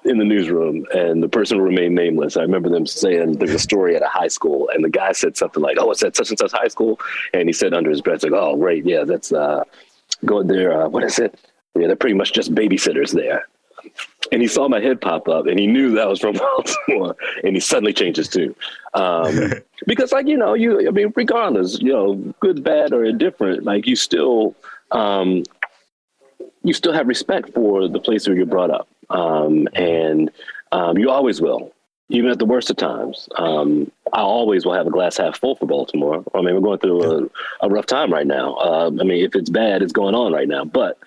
in 0.05 0.17
the 0.17 0.25
newsroom 0.25 0.85
and 0.93 1.21
the 1.21 1.29
person 1.29 1.61
remained 1.61 1.95
nameless. 1.95 2.35
I 2.35 2.41
remember 2.41 2.69
them 2.69 2.87
saying 2.87 3.33
there's 3.33 3.53
a 3.53 3.59
story 3.59 3.95
at 3.95 4.01
a 4.01 4.07
high 4.07 4.27
school 4.27 4.69
and 4.73 4.83
the 4.83 4.89
guy 4.89 5.11
said 5.11 5.37
something 5.37 5.61
like, 5.61 5.77
oh, 5.79 5.91
it's 5.91 6.03
at 6.03 6.15
such 6.15 6.29
and 6.29 6.39
such 6.39 6.51
high 6.51 6.67
school. 6.67 6.99
And 7.33 7.47
he 7.47 7.53
said 7.53 7.73
under 7.73 7.89
his 7.89 8.01
breath, 8.01 8.23
like, 8.23 8.33
oh, 8.33 8.57
right. 8.57 8.83
Yeah, 8.83 9.03
that's 9.03 9.31
uh, 9.31 9.63
going 10.25 10.47
there. 10.47 10.81
Uh, 10.83 10.89
what 10.89 11.03
is 11.03 11.19
it? 11.19 11.39
Yeah, 11.75 11.87
they're 11.87 11.95
pretty 11.95 12.15
much 12.15 12.33
just 12.33 12.53
babysitters 12.53 13.13
there 13.13 13.47
and 14.31 14.41
he 14.41 14.47
saw 14.47 14.67
my 14.67 14.79
head 14.79 14.99
pop 15.01 15.27
up 15.27 15.45
and 15.47 15.59
he 15.59 15.67
knew 15.67 15.91
that 15.91 16.07
was 16.07 16.19
from 16.19 16.33
Baltimore 16.87 17.15
and 17.43 17.55
he 17.55 17.59
suddenly 17.59 17.93
changes 17.93 18.27
too. 18.27 18.55
Um, 18.93 19.53
because 19.87 20.11
like, 20.11 20.27
you 20.27 20.37
know, 20.37 20.53
you, 20.53 20.87
I 20.87 20.91
mean, 20.91 21.13
regardless, 21.15 21.79
you 21.79 21.91
know, 21.91 22.15
good, 22.39 22.63
bad 22.63 22.93
or 22.93 23.05
indifferent, 23.05 23.63
like 23.63 23.85
you 23.85 23.95
still, 23.95 24.55
um, 24.91 25.43
you 26.63 26.73
still 26.73 26.93
have 26.93 27.07
respect 27.07 27.53
for 27.53 27.87
the 27.87 27.99
place 27.99 28.27
where 28.27 28.35
you're 28.35 28.45
brought 28.45 28.71
up. 28.71 28.87
Um, 29.09 29.67
and, 29.73 30.31
um, 30.71 30.97
you 30.97 31.11
always 31.11 31.41
will, 31.41 31.71
even 32.09 32.31
at 32.31 32.39
the 32.39 32.45
worst 32.45 32.69
of 32.69 32.77
times. 32.77 33.29
Um, 33.37 33.91
I 34.13 34.21
always 34.21 34.65
will 34.65 34.73
have 34.73 34.87
a 34.87 34.91
glass 34.91 35.17
half 35.17 35.39
full 35.39 35.55
for 35.55 35.65
Baltimore. 35.65 36.23
I 36.33 36.41
mean, 36.41 36.55
we're 36.55 36.61
going 36.61 36.79
through 36.79 37.03
a, 37.03 37.29
a 37.65 37.69
rough 37.69 37.85
time 37.85 38.11
right 38.11 38.25
now. 38.25 38.55
Uh, 38.55 38.87
I 38.99 39.03
mean, 39.03 39.23
if 39.23 39.35
it's 39.35 39.49
bad, 39.49 39.81
it's 39.81 39.93
going 39.93 40.15
on 40.15 40.33
right 40.33 40.47
now, 40.47 40.65
but 40.65 40.97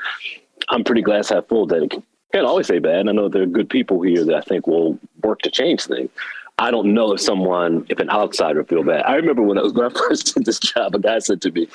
I'm 0.68 0.85
pretty 0.85 1.02
glass 1.02 1.30
half 1.30 1.47
full 1.47 1.66
that 1.66 1.83
it 1.83 2.02
can't 2.37 2.47
always 2.47 2.66
say 2.66 2.78
bad. 2.78 3.00
And 3.00 3.09
I 3.09 3.12
know 3.12 3.28
there 3.28 3.43
are 3.43 3.47
good 3.47 3.71
people 3.71 4.02
here 4.02 4.23
that 4.23 4.35
I 4.35 4.43
think 4.43 4.66
will 4.66 4.99
work 5.23 5.40
to 5.43 5.50
change 5.50 5.87
things. 5.87 6.11
I 6.59 6.71
don't 6.71 6.93
know 6.93 7.12
if 7.12 7.21
someone, 7.21 7.87
if 7.88 7.99
an 7.99 8.11
outsider 8.11 8.62
feel 8.64 8.83
bad. 8.83 9.02
I 9.07 9.14
remember 9.14 9.43
when 9.43 9.59
I 9.59 9.62
was 9.62 9.73
when 9.78 9.87
I 9.87 9.90
first 9.90 10.35
did 10.35 10.45
this 10.45 10.59
job, 10.59 10.95
a 10.95 10.99
guy 10.99 11.19
said 11.19 11.40
to 11.43 11.50
me, 11.50 11.66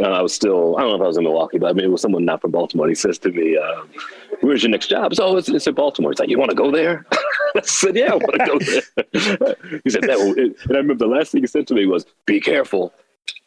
uh, 0.00 0.04
I 0.04 0.22
was 0.22 0.34
still, 0.34 0.76
I 0.76 0.80
don't 0.80 0.90
know 0.90 0.96
if 0.96 1.02
I 1.02 1.06
was 1.06 1.18
in 1.18 1.24
Milwaukee, 1.24 1.58
but 1.58 1.68
I 1.68 1.72
mean, 1.74 1.84
it 1.84 1.90
was 1.90 2.00
someone 2.00 2.24
not 2.24 2.40
from 2.40 2.50
Baltimore. 2.50 2.88
He 2.88 2.94
says 2.94 3.18
to 3.20 3.30
me, 3.30 3.58
uh, 3.58 3.82
where's 4.40 4.62
your 4.62 4.70
next 4.70 4.88
job? 4.88 5.14
So 5.14 5.24
oh, 5.24 5.36
it's, 5.36 5.50
it's 5.50 5.66
in 5.66 5.74
Baltimore. 5.74 6.12
He's 6.12 6.18
like, 6.18 6.30
you 6.30 6.38
want 6.38 6.50
to 6.50 6.56
go 6.56 6.70
there? 6.70 7.04
I 7.56 7.60
said, 7.62 7.96
yeah, 7.96 8.12
I 8.12 8.16
want 8.16 8.34
to 8.38 8.46
go 8.46 8.58
there. 8.58 9.80
he 9.84 9.90
said, 9.90 10.02
that 10.04 10.18
and 10.18 10.56
I 10.76 10.78
remember 10.78 10.94
the 10.94 11.10
last 11.10 11.32
thing 11.32 11.42
he 11.42 11.46
said 11.46 11.66
to 11.68 11.74
me 11.74 11.86
was, 11.86 12.06
be 12.24 12.40
careful. 12.40 12.92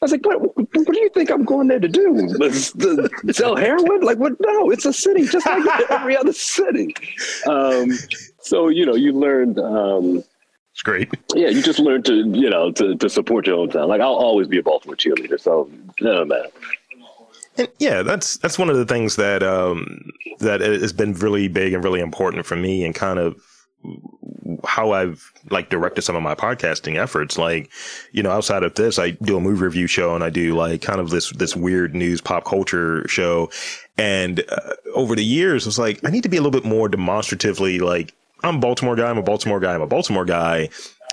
I 0.02 0.06
was 0.06 0.12
like, 0.14 0.26
what, 0.26 0.56
what 0.56 0.72
do 0.72 1.00
you 1.00 1.10
think 1.10 1.30
I'm 1.30 1.44
going 1.44 1.68
there 1.68 1.80
to 1.80 1.88
do? 1.90 2.30
Sell 3.34 3.58
heroin? 3.58 4.00
Like, 4.00 4.18
what? 4.18 4.40
No, 4.40 4.70
it's 4.70 4.86
a 4.86 4.94
city 4.94 5.26
just 5.26 5.46
like 5.46 5.66
every 5.90 6.16
other 6.16 6.32
city. 6.32 6.96
Um, 7.46 7.92
so, 8.40 8.70
you 8.70 8.86
know, 8.86 8.96
you 8.96 9.12
learned. 9.12 9.60
Um, 9.60 10.24
it's 10.72 10.82
great. 10.84 11.10
Yeah, 11.36 11.50
you 11.50 11.62
just 11.62 11.80
learn 11.80 12.04
to, 12.04 12.16
you 12.16 12.50
know, 12.50 12.72
to, 12.72 12.96
to 12.96 13.10
support 13.10 13.46
your 13.46 13.58
own 13.58 13.70
town. 13.72 13.90
Like, 13.90 14.00
I'll 14.00 14.14
always 14.14 14.48
be 14.48 14.58
a 14.58 14.64
Baltimore 14.64 14.96
cheerleader. 14.96 15.38
So, 15.38 15.70
no 16.00 16.24
matter. 16.24 16.48
And 17.58 17.68
yeah, 17.80 18.02
that's 18.02 18.38
that's 18.38 18.58
one 18.58 18.70
of 18.70 18.78
the 18.78 18.86
things 18.86 19.18
that 19.18 19.44
um, 19.44 20.12
that 20.40 20.62
has 20.62 20.94
been 20.94 21.14
really 21.16 21.50
big 21.50 21.74
and 21.74 21.84
really 21.84 22.00
important 22.00 22.46
for 22.46 22.56
me, 22.56 22.86
and 22.86 22.96
kind 22.96 23.20
of 23.20 23.36
how 24.66 24.92
I've 24.92 25.32
like 25.50 25.70
directed 25.70 26.02
some 26.02 26.16
of 26.16 26.24
my 26.24 26.36
podcasting 26.36 26.98
efforts. 26.98 27.38
Like, 27.38 27.70
you 28.12 28.24
know, 28.24 28.32
outside 28.32 28.64
of 28.64 28.76
this, 28.76 29.00
I 29.00 29.12
do 29.12 29.38
a 29.38 29.40
movie 29.40 29.64
review 29.64 29.88
show 29.88 30.16
and 30.16 30.24
I 30.24 30.30
do 30.30 30.56
like 30.56 30.82
kind 30.82 31.00
of 31.00 31.10
this, 31.10 31.32
this 31.32 31.56
weird 31.56 31.96
news 31.96 32.22
pop 32.22 32.46
culture 32.46 33.08
show. 33.08 33.50
And 33.98 34.44
uh, 34.50 34.74
over 34.96 35.16
the 35.16 35.24
years, 35.24 35.68
it's 35.68 35.78
like, 35.78 36.04
I 36.06 36.10
need 36.10 36.24
to 36.24 36.30
be 36.30 36.38
a 36.38 36.42
little 36.42 36.58
bit 36.58 36.68
more 36.68 36.90
demonstratively 36.90 37.80
like, 37.80 38.14
I'm 38.44 38.56
a 38.56 38.60
Baltimore 38.60 38.96
guy. 38.96 39.10
I'm 39.10 39.18
a 39.18 39.24
Baltimore 39.24 39.60
guy. 39.60 39.76
I'm 39.76 39.82
a 39.82 39.88
Baltimore 39.88 40.26
guy 40.26 40.70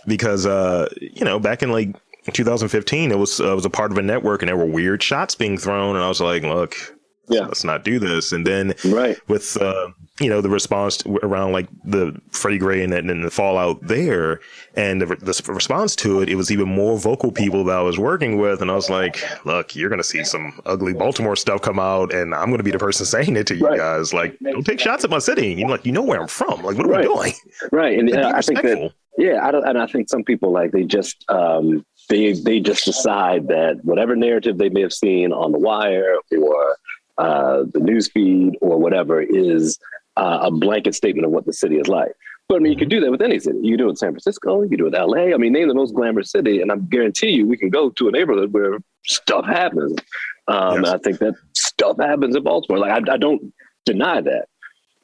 because, 0.07 0.47
uh, 0.47 0.89
you 1.01 1.25
know, 1.25 1.41
back 1.41 1.63
in 1.63 1.73
like 1.73 1.97
2015, 2.33 3.11
it 3.11 3.19
was, 3.19 3.41
uh, 3.41 3.55
was 3.55 3.65
a 3.65 3.71
part 3.71 3.91
of 3.91 3.99
a 3.99 4.03
network 4.03 4.43
and 4.43 4.49
there 4.49 4.57
were 4.57 4.65
weird 4.65 5.03
shots 5.03 5.35
being 5.35 5.59
thrown. 5.59 5.97
And 5.97 6.05
I 6.05 6.09
was 6.09 6.21
like, 6.21 6.43
look, 6.43 6.96
yeah. 7.29 7.47
let's 7.47 7.65
not 7.65 7.85
do 7.85 7.99
this. 7.99 8.33
And 8.33 8.47
then 8.47 8.75
right. 8.85 9.19
with, 9.29 9.57
uh, 9.61 9.89
you 10.21 10.29
know, 10.29 10.41
the 10.41 10.49
response 10.49 10.97
to, 10.99 11.17
around 11.23 11.53
like 11.53 11.69
the 11.85 12.19
Freddie 12.31 12.59
Gray 12.59 12.83
and, 12.83 12.93
and 12.93 13.25
the 13.25 13.31
fallout 13.31 13.81
there 13.83 14.41
and 14.75 15.01
the, 15.01 15.07
the, 15.07 15.53
response 15.53 15.95
to 15.97 16.21
it, 16.21 16.29
it 16.29 16.37
was 16.37 16.51
even 16.51 16.69
more 16.69 16.99
vocal 16.99 17.33
people 17.33 17.65
that 17.65 17.77
I 17.77 17.83
was 17.83 17.99
working 17.99 18.39
with. 18.39 18.63
And 18.63 18.71
I 18.71 18.75
was 18.75 18.89
like, 18.89 19.23
look, 19.45 19.75
you're 19.75 19.89
going 19.89 20.01
to 20.01 20.05
see 20.05 20.25
some 20.25 20.61
ugly 20.67 20.95
Baltimore 20.95 21.37
stuff 21.37 21.63
come 21.63 21.79
out 21.79 22.15
and 22.15 22.35
I'm 22.35 22.47
going 22.47 22.59
to 22.59 22.65
be 22.65 22.71
the 22.71 22.79
person 22.79 23.05
saying 23.05 23.37
it 23.37 23.47
to 23.49 23.57
you 23.57 23.67
right. 23.67 23.79
guys. 23.79 24.15
Like, 24.15 24.39
don't 24.41 24.65
take 24.65 24.81
shots 24.81 25.05
at 25.05 25.11
my 25.11 25.19
city. 25.19 25.53
You 25.53 25.69
like, 25.69 25.85
you 25.85 25.93
know 25.93 26.03
where 26.03 26.21
I'm 26.21 26.29
from. 26.29 26.63
Like, 26.63 26.77
what 26.77 26.87
are 26.87 26.91
right. 26.91 27.09
we 27.09 27.15
doing? 27.15 27.33
Right. 27.73 27.99
And 27.99 28.17
uh, 28.17 28.33
I 28.35 28.41
think 28.41 28.63
that, 28.63 28.93
yeah, 29.19 29.47
I 29.47 29.51
don't, 29.51 29.67
and 29.67 29.79
I 29.79 29.87
think 29.87 30.09
some 30.09 30.25
people 30.25 30.53
like, 30.53 30.73
they 30.73 30.85
just, 30.85 31.25
um, 31.29 31.85
they, 32.09 32.33
they 32.33 32.61
just 32.61 32.85
decide 32.85 33.49
that 33.49 33.81
whatever 33.83 34.15
narrative 34.15 34.59
they 34.59 34.69
may 34.69 34.83
have 34.83 34.93
seen 34.93 35.33
on 35.33 35.53
the 35.53 35.59
wire 35.59 36.17
or 36.33 36.77
uh, 37.19 37.65
the 37.73 37.81
news 37.81 38.09
feed 38.09 38.55
or 38.61 38.79
whatever 38.79 39.21
is 39.21 39.79
uh, 40.17 40.41
a 40.43 40.51
blanket 40.51 40.95
statement 40.95 41.27
of 41.27 41.33
what 41.33 41.47
the 41.47 41.53
city 41.53 41.77
is 41.77 41.89
like. 41.89 42.13
But 42.49 42.57
I 42.57 42.59
mean, 42.61 42.73
you 42.73 42.79
can 42.79 42.89
do 42.89 43.01
that 43.01 43.11
with 43.11 43.23
any 43.23 43.41
city. 43.41 43.59
You 43.63 43.77
do 43.77 43.87
it 43.87 43.91
in 43.91 43.97
San 43.97 44.13
Francisco, 44.13 44.63
you 44.63 44.77
do 44.77 44.87
it 44.87 44.95
in 44.95 45.03
LA. 45.03 45.35
I 45.35 45.37
mean, 45.37 45.53
name 45.53 45.69
the 45.69 45.75
most 45.75 45.95
glamorous 45.95 46.31
city, 46.31 46.61
and 46.61 46.71
I 46.71 46.77
guarantee 46.77 47.31
you, 47.31 47.47
we 47.47 47.57
can 47.57 47.71
go 47.71 47.91
to 47.91 48.09
a 48.09 48.13
neighborhood 48.13 48.53
where 48.53 48.79
stuff 49.05 49.45
happens. 49.45 49.99
Um, 50.47 50.85
yes. 50.85 50.93
I 50.93 50.99
think 50.99 51.19
that 51.19 51.35
stuff 51.55 51.97
happens 51.99 52.37
in 52.37 52.43
Baltimore. 52.45 52.79
Like 52.79 52.93
I, 52.93 53.15
I 53.15 53.17
don't 53.17 53.53
deny 53.85 54.21
that. 54.21 54.47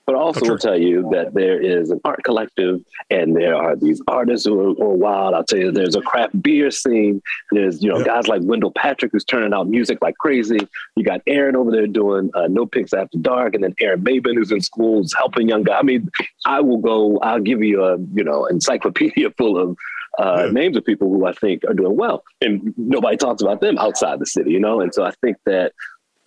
But 0.05 0.17
also 0.17 0.49
will 0.49 0.59
tell 0.59 0.79
you 0.79 1.09
that 1.13 1.33
there 1.33 1.61
is 1.61 1.91
an 1.91 2.01
art 2.05 2.25
collective 2.25 2.81
and 3.09 3.37
there 3.37 3.55
are 3.55 3.77
these 3.77 4.03
artists 4.09 4.45
who 4.45 4.59
are, 4.59 4.75
who 4.75 4.83
are 4.83 4.95
wild. 4.95 5.35
I'll 5.35 5.45
tell 5.45 5.61
you, 5.61 5.71
there's 5.71 5.95
a 5.95 6.01
craft 6.01 6.43
beer 6.43 6.73
scene. 6.73 7.23
There's, 7.53 7.83
you 7.83 7.89
know, 7.89 7.99
yeah. 7.99 8.07
guys 8.07 8.27
like 8.27 8.43
Wendel 8.43 8.73
Patrick 8.73 9.13
who's 9.13 9.25
turning 9.25 9.55
out 9.55 9.69
music 9.69 9.99
like 10.03 10.17
crazy. 10.17 10.59
You 10.97 11.05
got 11.05 11.21
Aaron 11.29 11.55
over 11.55 11.71
there 11.71 11.87
doing 11.87 12.31
uh, 12.35 12.49
No 12.49 12.67
Pics 12.67 12.93
After 12.93 13.17
Dark 13.19 13.55
and 13.55 13.63
then 13.63 13.75
Aaron 13.79 14.03
Maybin 14.03 14.35
who's 14.35 14.51
in 14.51 14.61
schools 14.61 15.15
helping 15.17 15.49
young 15.49 15.63
guys. 15.63 15.79
I 15.79 15.85
mean, 15.85 16.11
I 16.47 16.61
will 16.61 16.79
go, 16.79 17.19
I'll 17.19 17.41
give 17.41 17.63
you 17.63 17.85
a, 17.85 17.97
you 18.13 18.25
know, 18.25 18.47
encyclopedia 18.47 19.31
full 19.39 19.57
of 19.57 19.77
uh, 20.19 20.45
yeah. 20.47 20.53
names 20.53 20.77
of 20.77 20.85
people 20.85 21.09
who 21.09 21.27
I 21.27 21.33
think 21.33 21.63
are 21.69 21.75
doing 21.75 21.97
well. 21.97 22.25
And 22.41 22.75
nobody 22.77 23.17
talks 23.17 23.41
about 23.41 23.61
them 23.61 23.79
outside 23.79 24.19
the 24.19 24.27
city, 24.27 24.51
you 24.51 24.61
know? 24.61 24.81
And 24.81 24.93
so 24.93 25.05
I 25.05 25.13
think 25.23 25.37
that 25.47 25.73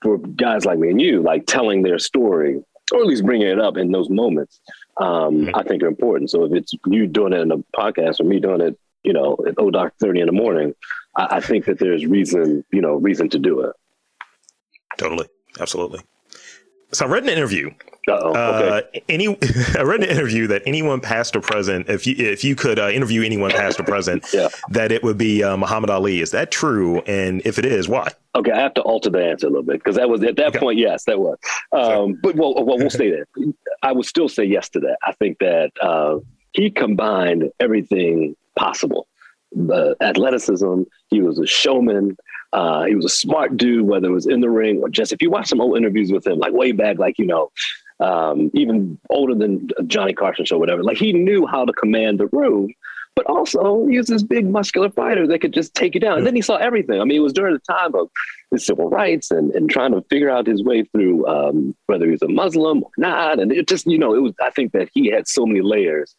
for 0.02 0.18
guys 0.18 0.66
like 0.66 0.80
me 0.80 0.90
and 0.90 1.02
you, 1.02 1.22
like 1.22 1.46
telling 1.46 1.82
their 1.82 2.00
story 2.00 2.64
or 2.92 3.00
at 3.00 3.08
least 3.08 3.26
bringing 3.26 3.48
it 3.48 3.60
up 3.60 3.78
in 3.78 3.92
those 3.92 4.10
moments, 4.10 4.60
um, 4.98 5.08
mm-hmm. 5.08 5.56
I 5.56 5.64
think 5.64 5.84
are 5.84 5.88
important. 5.88 6.30
So 6.30 6.46
if 6.46 6.54
it's 6.54 6.74
you 6.86 7.08
doing 7.08 7.34
it 7.34 7.40
in 7.40 7.52
a 7.52 7.58
podcast 7.76 8.20
or 8.20 8.24
me 8.24 8.40
doing 8.40 8.62
it, 8.62 8.78
you 9.04 9.14
know, 9.14 9.38
at 9.48 9.56
O 9.58 9.70
Doc 9.72 9.94
30 10.00 10.22
in 10.22 10.26
the 10.28 10.32
morning, 10.32 10.74
I, 11.16 11.38
I 11.38 11.40
think 11.40 11.66
that 11.66 11.80
there's 11.80 12.06
reason, 12.06 12.64
you 12.72 12.82
know, 12.82 12.96
reason 12.96 13.30
to 13.30 13.40
do 13.40 13.62
it. 13.62 13.74
Totally. 14.98 15.28
Absolutely. 15.60 16.02
So 16.92 17.06
I 17.06 17.10
read 17.10 17.24
an 17.24 17.30
interview. 17.30 17.72
Okay. 18.08 18.40
Uh, 18.40 19.00
any, 19.10 19.28
I 19.78 19.82
read 19.82 20.04
an 20.04 20.10
interview 20.10 20.48
that 20.48 20.62
anyone 20.66 21.00
past 21.00 21.36
or 21.36 21.42
present, 21.42 21.90
if 21.90 22.06
you 22.06 22.16
if 22.18 22.44
you 22.44 22.56
could 22.56 22.78
uh, 22.78 22.90
interview 22.90 23.24
anyone 23.24 23.52
past 23.52 23.80
or 23.80 23.84
present, 23.84 24.26
yeah. 24.34 24.50
that 24.70 24.92
it 24.92 25.04
would 25.04 25.18
be 25.18 25.44
uh, 25.44 25.58
Muhammad 25.58 25.90
Ali. 25.90 26.22
Is 26.22 26.32
that 26.32 26.52
true? 26.52 27.00
And 27.02 27.42
if 27.46 27.58
it 27.58 27.66
is, 27.66 27.88
why? 27.88 28.12
Okay, 28.36 28.52
I 28.52 28.60
have 28.60 28.74
to 28.76 28.82
alter 28.82 29.10
the 29.10 29.24
answer 29.24 29.48
a 29.48 29.50
little 29.50 29.64
bit 29.64 29.78
because 29.78 29.96
that 29.96 30.10
was 30.10 30.24
at 30.24 30.36
that 30.36 30.50
okay. 30.50 30.60
point. 30.60 30.78
Yes, 30.78 31.06
that 31.06 31.20
was. 31.20 31.38
Um. 31.72 32.20
But 32.22 32.36
well, 32.36 32.54
well, 32.54 32.78
we'll 32.78 32.90
stay 32.90 33.10
there. 33.10 33.26
I 33.82 33.92
would 33.92 34.06
still 34.06 34.30
say 34.30 34.44
yes 34.44 34.70
to 34.70 34.80
that. 34.82 34.98
I 35.04 35.14
think 35.14 35.40
that 35.40 35.72
uh, 35.82 36.20
he 36.52 36.70
combined 36.70 37.50
everything 37.60 38.36
possible: 38.56 39.08
the 39.52 39.96
athleticism. 40.02 40.84
He 41.10 41.22
was 41.22 41.40
a 41.40 41.48
showman. 41.48 42.18
Uh, 42.54 42.86
he 42.86 42.96
was 42.96 43.04
a 43.04 43.10
smart 43.10 43.58
dude, 43.58 43.86
whether 43.86 44.08
it 44.08 44.14
was 44.14 44.28
in 44.28 44.40
the 44.40 44.50
ring 44.50 44.80
or 44.82 44.88
just 44.88 45.12
if 45.12 45.22
you 45.22 45.30
watch 45.30 45.48
some 45.48 45.60
old 45.60 45.76
interviews 45.76 46.10
with 46.10 46.26
him, 46.26 46.38
like 46.40 46.54
way 46.54 46.72
back, 46.72 46.98
like 46.98 47.18
you 47.18 47.26
know, 47.26 47.52
um, 48.00 48.52
even 48.54 49.00
older 49.10 49.36
than 49.36 49.70
Johnny 49.88 50.14
Carson 50.14 50.46
show, 50.46 50.58
whatever. 50.58 50.84
Like 50.84 50.98
he 50.98 51.14
knew 51.14 51.46
how 51.46 51.66
to 51.66 51.74
command 51.74 52.20
the 52.20 52.28
room, 52.28 52.74
but 53.16 53.26
also 53.28 53.86
he 53.88 53.98
was 53.98 54.08
this 54.08 54.24
big 54.24 54.48
muscular 54.48 54.90
fighter 54.90 55.26
that 55.28 55.40
could 55.40 55.54
just 55.54 55.74
take 55.74 55.94
you 55.94 56.02
down. 56.02 56.18
And 56.18 56.28
then 56.28 56.36
he 56.36 56.42
saw 56.42 56.58
everything. 56.58 57.00
I 57.00 57.06
mean, 57.06 57.18
it 57.18 57.24
was 57.24 57.34
during 57.34 57.54
the 57.54 57.60
time 57.60 57.96
of 57.96 58.10
the 58.52 58.60
civil 58.60 58.90
rights 58.90 59.32
and, 59.32 59.52
and 59.52 59.70
trying 59.70 59.94
to 59.94 60.02
figure 60.10 60.30
out 60.30 60.46
his 60.46 60.64
way 60.64 60.84
through 60.84 61.26
um, 61.28 61.76
whether 61.86 62.06
he 62.06 62.12
was 62.12 62.22
a 62.22 62.28
Muslim 62.28 62.84
or 62.84 62.92
not. 62.98 63.40
And 63.40 63.52
it 63.52 63.68
just, 63.68 63.88
you 63.88 63.98
know, 63.98 64.14
it 64.14 64.22
was. 64.22 64.34
I 64.42 64.50
think 64.50 64.74
that 64.74 64.90
he 64.94 65.10
had 65.10 65.28
so 65.28 65.46
many 65.46 65.62
layers 65.62 66.14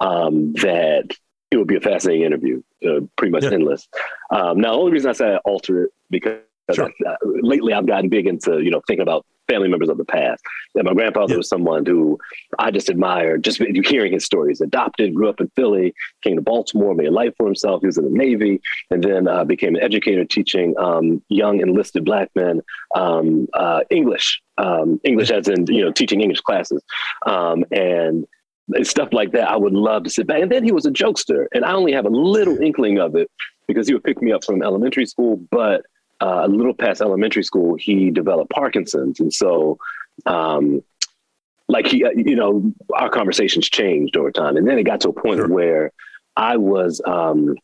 um, 0.00 0.52
that 0.54 1.08
it 1.50 1.56
would 1.56 1.68
be 1.68 1.76
a 1.76 1.80
fascinating 1.80 2.24
interview, 2.24 2.62
uh, 2.86 3.00
pretty 3.16 3.30
much 3.30 3.44
yeah. 3.44 3.52
endless. 3.52 3.88
Um, 4.30 4.60
now, 4.60 4.72
the 4.72 4.78
only 4.78 4.92
reason 4.92 5.10
I 5.10 5.12
say 5.12 5.34
I 5.34 5.36
alter 5.38 5.84
it 5.84 5.90
because 6.10 6.40
sure. 6.74 6.90
I, 7.06 7.10
uh, 7.10 7.16
lately 7.22 7.72
I've 7.72 7.86
gotten 7.86 8.08
big 8.08 8.26
into 8.26 8.60
you 8.60 8.70
know 8.70 8.80
thinking 8.86 9.02
about 9.02 9.24
family 9.48 9.68
members 9.68 9.88
of 9.88 9.98
the 9.98 10.04
past. 10.04 10.42
And 10.74 10.84
my 10.84 10.94
grandfather 10.94 11.34
yeah. 11.34 11.38
was 11.38 11.48
someone 11.48 11.84
who 11.84 12.18
I 12.58 12.70
just 12.70 12.88
admired, 12.88 13.44
just 13.44 13.58
hearing 13.58 14.12
his 14.12 14.24
stories. 14.24 14.60
Adopted, 14.60 15.14
grew 15.14 15.28
up 15.28 15.40
in 15.40 15.50
Philly, 15.56 15.94
came 16.22 16.36
to 16.36 16.42
Baltimore, 16.42 16.94
made 16.94 17.08
a 17.08 17.10
life 17.10 17.34
for 17.36 17.46
himself. 17.46 17.80
He 17.80 17.86
was 17.86 17.98
in 17.98 18.04
the 18.04 18.10
Navy, 18.10 18.60
and 18.90 19.02
then 19.02 19.28
uh, 19.28 19.44
became 19.44 19.74
an 19.76 19.82
educator 19.82 20.24
teaching 20.24 20.74
um, 20.78 21.22
young 21.28 21.60
enlisted 21.60 22.04
black 22.04 22.30
men 22.34 22.62
um, 22.94 23.48
uh, 23.54 23.80
English, 23.90 24.40
um, 24.58 25.00
English 25.04 25.30
as 25.30 25.48
in 25.48 25.66
you 25.66 25.84
know 25.84 25.92
teaching 25.92 26.20
English 26.20 26.40
classes, 26.40 26.82
um, 27.26 27.64
and 27.70 28.26
and 28.74 28.86
stuff 28.86 29.12
like 29.12 29.32
that. 29.32 29.50
I 29.50 29.56
would 29.56 29.74
love 29.74 30.04
to 30.04 30.10
sit 30.10 30.26
back. 30.26 30.40
And 30.40 30.50
then 30.50 30.64
he 30.64 30.72
was 30.72 30.86
a 30.86 30.90
jokester, 30.90 31.46
and 31.52 31.64
I 31.64 31.72
only 31.72 31.92
have 31.92 32.06
a 32.06 32.10
little 32.10 32.58
inkling 32.62 32.98
of 32.98 33.16
it 33.16 33.30
because 33.68 33.86
he 33.86 33.94
would 33.94 34.04
pick 34.04 34.22
me 34.22 34.32
up 34.32 34.44
from 34.44 34.62
elementary 34.62 35.06
school. 35.06 35.40
But 35.50 35.82
uh, 36.22 36.42
a 36.46 36.48
little 36.48 36.74
past 36.74 37.00
elementary 37.00 37.42
school, 37.42 37.76
he 37.76 38.10
developed 38.10 38.50
Parkinson's, 38.50 39.20
and 39.20 39.32
so, 39.32 39.78
um, 40.26 40.82
like 41.68 41.86
he, 41.86 42.04
uh, 42.04 42.10
you 42.10 42.36
know, 42.36 42.72
our 42.94 43.10
conversations 43.10 43.68
changed 43.68 44.16
over 44.16 44.30
time, 44.30 44.56
and 44.56 44.66
then 44.66 44.78
it 44.78 44.84
got 44.84 45.00
to 45.00 45.08
a 45.08 45.12
point 45.12 45.38
sure. 45.38 45.48
where 45.48 45.92
I 46.36 46.56
was. 46.56 47.00
Um, 47.04 47.56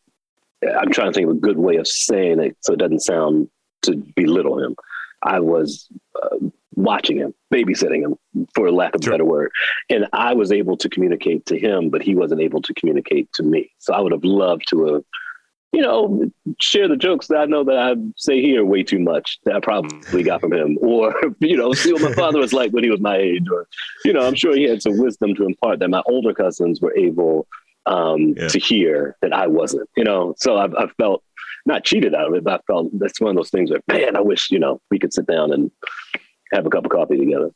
I'm 0.61 0.91
trying 0.91 1.11
to 1.11 1.13
think 1.13 1.29
of 1.29 1.37
a 1.37 1.39
good 1.39 1.57
way 1.57 1.77
of 1.77 1.87
saying 1.87 2.39
it 2.41 2.57
so 2.59 2.73
it 2.73 2.79
doesn't 2.79 2.99
sound 2.99 3.49
to 3.83 3.95
belittle 4.15 4.61
him. 4.61 4.75
I 5.23 5.39
was 5.39 5.87
uh, 6.21 6.37
watching 6.75 7.17
him, 7.17 7.33
babysitting 7.53 8.01
him, 8.01 8.47
for 8.55 8.71
lack 8.71 8.95
of 8.95 9.05
a 9.05 9.09
better 9.09 9.25
word. 9.25 9.51
And 9.89 10.07
I 10.13 10.33
was 10.33 10.51
able 10.51 10.77
to 10.77 10.89
communicate 10.89 11.45
to 11.47 11.57
him, 11.57 11.89
but 11.89 12.01
he 12.01 12.15
wasn't 12.15 12.41
able 12.41 12.61
to 12.63 12.73
communicate 12.73 13.31
to 13.33 13.43
me. 13.43 13.71
So 13.79 13.93
I 13.93 14.01
would 14.01 14.11
have 14.11 14.23
loved 14.23 14.67
to 14.69 14.85
have, 14.85 15.03
you 15.71 15.81
know, 15.81 16.29
share 16.59 16.87
the 16.87 16.97
jokes 16.97 17.27
that 17.27 17.37
I 17.37 17.45
know 17.45 17.63
that 17.63 17.77
I 17.77 17.95
say 18.17 18.41
here 18.41 18.65
way 18.65 18.83
too 18.83 18.99
much 18.99 19.39
that 19.45 19.55
I 19.55 19.59
probably 19.59 20.23
got 20.23 20.41
from 20.41 20.53
him, 20.53 20.77
or 20.81 21.13
you 21.39 21.57
know, 21.57 21.73
see 21.73 21.93
what 21.93 22.01
my 22.01 22.13
father 22.13 22.39
was 22.39 22.53
like 22.53 22.71
when 22.71 22.83
he 22.83 22.89
was 22.89 22.99
my 22.99 23.17
age, 23.17 23.45
or 23.51 23.67
you 24.03 24.13
know, 24.13 24.21
I'm 24.21 24.35
sure 24.35 24.55
he 24.55 24.63
had 24.63 24.81
some 24.81 24.97
wisdom 24.97 25.35
to 25.35 25.45
impart 25.45 25.79
that 25.79 25.89
my 25.89 26.01
older 26.07 26.33
cousins 26.33 26.81
were 26.81 26.95
able 26.95 27.47
um, 27.85 28.33
yeah. 28.35 28.47
to 28.47 28.59
hear 28.59 29.15
that 29.21 29.33
I 29.33 29.47
wasn't. 29.47 29.89
You 29.95 30.03
know, 30.03 30.33
so 30.37 30.57
I've, 30.57 30.73
I've 30.75 30.93
felt 30.93 31.23
not 31.65 31.83
cheated 31.83 32.15
out 32.15 32.27
of 32.27 32.33
it, 32.33 32.43
but 32.43 32.61
I 32.61 32.63
felt 32.65 32.87
that's 32.97 33.21
one 33.21 33.31
of 33.31 33.35
those 33.35 33.51
things 33.51 33.69
where, 33.69 33.81
man, 33.87 34.15
I 34.15 34.21
wish, 34.21 34.49
you 34.51 34.59
know, 34.59 34.81
we 34.89 34.97
could 34.97 35.13
sit 35.13 35.27
down 35.27 35.53
and 35.53 35.71
have 36.51 36.65
a 36.65 36.69
cup 36.69 36.85
of 36.85 36.91
coffee 36.91 37.17
together. 37.17 37.51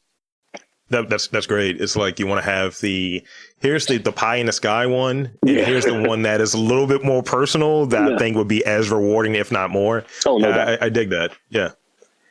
That, 0.89 1.09
that's 1.09 1.27
that's 1.27 1.47
great. 1.47 1.81
It's 1.81 1.95
like 1.95 2.19
you 2.19 2.27
want 2.27 2.43
to 2.43 2.49
have 2.49 2.79
the 2.79 3.23
here's 3.59 3.85
the 3.85 3.97
the 3.97 4.11
pie 4.11 4.35
in 4.35 4.45
the 4.45 4.51
sky 4.51 4.85
one, 4.85 5.31
and 5.41 5.57
yeah. 5.57 5.63
here's 5.63 5.85
the 5.85 6.03
one 6.07 6.21
that 6.23 6.41
is 6.41 6.53
a 6.53 6.57
little 6.57 6.85
bit 6.85 7.03
more 7.03 7.23
personal 7.23 7.85
that 7.87 8.09
yeah. 8.09 8.15
I 8.15 8.17
think 8.19 8.35
would 8.37 8.47
be 8.47 8.63
as 8.65 8.91
rewarding, 8.91 9.35
if 9.35 9.51
not 9.51 9.69
more. 9.69 10.03
Oh 10.25 10.37
no, 10.37 10.51
I, 10.51 10.85
I, 10.85 10.89
dig 10.89 11.09
that. 11.09 11.31
Yeah, 11.49 11.71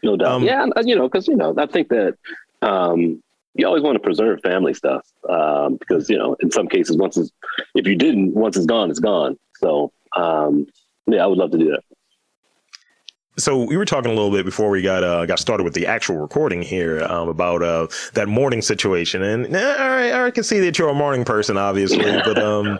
no 0.02 0.16
doubt. 0.16 0.30
Um, 0.30 0.42
yeah, 0.44 0.66
you 0.84 0.94
know, 0.94 1.08
because 1.08 1.26
you 1.26 1.34
know, 1.34 1.54
I 1.58 1.66
think 1.66 1.88
that 1.88 2.16
um, 2.60 3.22
you 3.54 3.66
always 3.66 3.82
want 3.82 3.96
to 3.96 4.00
preserve 4.00 4.40
family 4.42 4.74
stuff 4.74 5.06
um, 5.28 5.76
because 5.76 6.08
you 6.08 6.18
know, 6.18 6.36
in 6.40 6.50
some 6.50 6.68
cases, 6.68 6.96
once 6.96 7.16
it's 7.16 7.30
if 7.74 7.86
you 7.86 7.96
didn't, 7.96 8.34
once 8.34 8.56
it's 8.56 8.66
gone, 8.66 8.90
it's 8.90 9.00
gone. 9.00 9.38
So 9.56 9.92
um, 10.14 10.66
yeah, 11.06 11.24
I 11.24 11.26
would 11.26 11.38
love 11.38 11.50
to 11.52 11.58
do 11.58 11.70
that. 11.70 11.82
So 13.38 13.64
we 13.64 13.78
were 13.78 13.86
talking 13.86 14.10
a 14.10 14.14
little 14.14 14.30
bit 14.30 14.44
before 14.44 14.68
we 14.68 14.82
got 14.82 15.02
uh, 15.02 15.24
got 15.24 15.38
started 15.38 15.64
with 15.64 15.72
the 15.72 15.86
actual 15.86 16.16
recording 16.16 16.60
here 16.60 17.02
um, 17.04 17.28
about 17.28 17.62
uh, 17.62 17.86
that 18.12 18.28
morning 18.28 18.60
situation, 18.60 19.22
and 19.22 19.46
all 19.46 19.62
right, 19.62 20.12
I 20.12 20.30
can 20.30 20.44
see 20.44 20.60
that 20.60 20.78
you're 20.78 20.90
a 20.90 20.94
morning 20.94 21.24
person, 21.24 21.56
obviously, 21.56 22.04
but 22.04 22.38
um, 22.38 22.78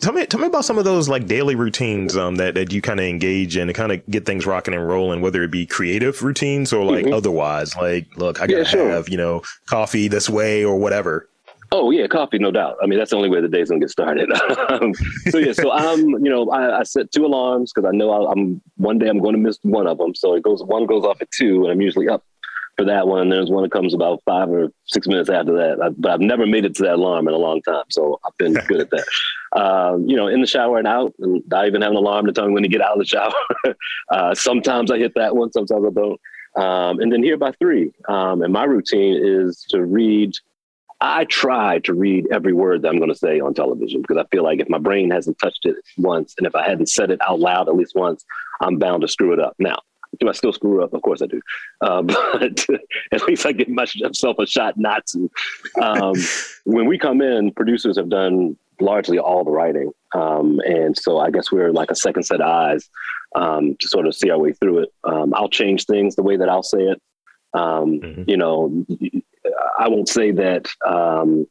tell 0.00 0.12
me 0.12 0.26
tell 0.26 0.40
me 0.40 0.48
about 0.48 0.64
some 0.64 0.76
of 0.76 0.84
those 0.84 1.08
like 1.08 1.26
daily 1.26 1.54
routines 1.54 2.16
um, 2.16 2.34
that 2.36 2.54
that 2.54 2.72
you 2.72 2.82
kind 2.82 2.98
of 2.98 3.06
engage 3.06 3.56
in 3.56 3.68
to 3.68 3.72
kind 3.72 3.92
of 3.92 4.04
get 4.06 4.26
things 4.26 4.44
rocking 4.44 4.74
and 4.74 4.88
rolling, 4.88 5.20
whether 5.20 5.42
it 5.44 5.52
be 5.52 5.66
creative 5.66 6.20
routines 6.22 6.72
or 6.72 6.84
like 6.84 7.04
mm-hmm. 7.04 7.14
otherwise. 7.14 7.76
Like, 7.76 8.16
look, 8.16 8.40
I 8.40 8.48
gotta 8.48 8.62
yeah, 8.62 8.64
sure. 8.64 8.90
have 8.90 9.08
you 9.08 9.16
know 9.16 9.42
coffee 9.66 10.08
this 10.08 10.28
way 10.28 10.64
or 10.64 10.76
whatever. 10.78 11.28
Oh 11.72 11.90
yeah, 11.92 12.08
coffee, 12.08 12.38
no 12.38 12.50
doubt. 12.50 12.76
I 12.82 12.86
mean, 12.86 12.98
that's 12.98 13.10
the 13.10 13.16
only 13.16 13.28
way 13.28 13.40
the 13.40 13.48
day's 13.48 13.68
gonna 13.68 13.80
get 13.80 13.90
started. 13.90 14.30
Um, 14.70 14.94
so 15.30 15.38
yeah, 15.38 15.52
so 15.52 15.72
I'm, 15.72 16.00
you 16.24 16.30
know, 16.30 16.48
I, 16.50 16.80
I 16.80 16.82
set 16.84 17.10
two 17.10 17.26
alarms 17.26 17.72
because 17.72 17.88
I 17.88 17.96
know 17.96 18.10
I, 18.10 18.30
am 18.30 18.60
one 18.76 18.98
day 18.98 19.08
I'm 19.08 19.18
going 19.18 19.34
to 19.34 19.40
miss 19.40 19.58
one 19.62 19.86
of 19.86 19.98
them. 19.98 20.14
So 20.14 20.34
it 20.34 20.44
goes, 20.44 20.62
one 20.62 20.86
goes 20.86 21.04
off 21.04 21.20
at 21.20 21.28
two, 21.32 21.64
and 21.64 21.72
I'm 21.72 21.80
usually 21.80 22.08
up 22.08 22.24
for 22.76 22.84
that 22.84 23.08
one. 23.08 23.22
And 23.22 23.32
there's 23.32 23.50
one 23.50 23.64
that 23.64 23.72
comes 23.72 23.94
about 23.94 24.22
five 24.24 24.48
or 24.48 24.68
six 24.86 25.06
minutes 25.06 25.28
after 25.28 25.52
that. 25.54 25.82
I, 25.82 25.88
but 25.90 26.12
I've 26.12 26.20
never 26.20 26.46
made 26.46 26.64
it 26.64 26.74
to 26.76 26.82
that 26.84 26.94
alarm 26.94 27.26
in 27.26 27.34
a 27.34 27.38
long 27.38 27.62
time, 27.62 27.84
so 27.90 28.20
I've 28.24 28.36
been 28.38 28.54
good 28.68 28.80
at 28.80 28.90
that. 28.90 29.60
Um, 29.60 30.08
you 30.08 30.16
know, 30.16 30.28
in 30.28 30.40
the 30.40 30.46
shower 30.46 30.78
and 30.78 30.86
out, 30.86 31.12
and 31.18 31.42
I 31.52 31.66
even 31.66 31.82
have 31.82 31.90
an 31.90 31.96
alarm 31.96 32.26
to 32.26 32.32
tell 32.32 32.46
me 32.46 32.54
when 32.54 32.62
to 32.62 32.68
get 32.68 32.80
out 32.80 32.92
of 32.92 32.98
the 32.98 33.04
shower. 33.04 33.32
uh, 34.10 34.34
sometimes 34.34 34.90
I 34.90 34.98
hit 34.98 35.14
that 35.16 35.34
one, 35.34 35.50
sometimes 35.52 35.84
I 35.84 35.90
don't. 35.90 36.20
Um, 36.56 37.00
and 37.00 37.12
then 37.12 37.22
here 37.22 37.36
by 37.36 37.52
three. 37.52 37.92
Um, 38.08 38.42
and 38.42 38.52
my 38.52 38.64
routine 38.64 39.18
is 39.20 39.64
to 39.70 39.84
read. 39.84 40.34
I 41.00 41.24
try 41.24 41.78
to 41.80 41.94
read 41.94 42.26
every 42.30 42.52
word 42.52 42.82
that 42.82 42.88
I'm 42.88 42.98
going 42.98 43.10
to 43.10 43.18
say 43.18 43.40
on 43.40 43.54
television 43.54 44.02
because 44.02 44.18
I 44.18 44.24
feel 44.30 44.44
like 44.44 44.60
if 44.60 44.68
my 44.68 44.78
brain 44.78 45.10
hasn't 45.10 45.38
touched 45.38 45.64
it 45.64 45.76
once, 45.96 46.34
and 46.36 46.46
if 46.46 46.54
I 46.54 46.68
hadn't 46.68 46.88
said 46.90 47.10
it 47.10 47.20
out 47.26 47.40
loud 47.40 47.68
at 47.68 47.74
least 47.74 47.94
once, 47.94 48.24
I'm 48.60 48.78
bound 48.78 49.02
to 49.02 49.08
screw 49.08 49.32
it 49.32 49.40
up. 49.40 49.54
Now, 49.58 49.78
do 50.18 50.28
I 50.28 50.32
still 50.32 50.52
screw 50.52 50.82
up? 50.82 50.92
Of 50.92 51.02
course 51.02 51.22
I 51.22 51.26
do. 51.26 51.40
Uh, 51.80 52.02
but 52.02 52.66
at 53.12 53.22
least 53.26 53.46
I 53.46 53.52
give 53.52 53.68
myself 53.68 54.38
a 54.38 54.46
shot 54.46 54.74
not 54.76 55.06
to. 55.06 55.30
Um, 55.80 56.14
when 56.64 56.86
we 56.86 56.98
come 56.98 57.22
in, 57.22 57.52
producers 57.52 57.96
have 57.96 58.10
done 58.10 58.56
largely 58.80 59.18
all 59.18 59.44
the 59.44 59.50
writing. 59.50 59.92
Um, 60.14 60.60
and 60.66 60.96
so 60.96 61.18
I 61.18 61.30
guess 61.30 61.52
we're 61.52 61.72
like 61.72 61.90
a 61.90 61.96
second 61.96 62.24
set 62.24 62.40
of 62.40 62.48
eyes 62.48 62.88
um, 63.36 63.76
to 63.78 63.88
sort 63.88 64.06
of 64.06 64.14
see 64.14 64.30
our 64.30 64.38
way 64.38 64.52
through 64.52 64.80
it. 64.80 64.92
Um, 65.04 65.32
I'll 65.34 65.48
change 65.48 65.84
things 65.84 66.16
the 66.16 66.22
way 66.22 66.36
that 66.36 66.48
I'll 66.48 66.62
say 66.62 66.82
it. 66.82 67.00
Um, 67.52 68.00
mm-hmm. 68.00 68.22
You 68.26 68.36
know, 68.36 68.86
I 69.78 69.88
won't 69.88 70.08
say 70.08 70.30
that 70.32 70.66
um, 70.86 71.46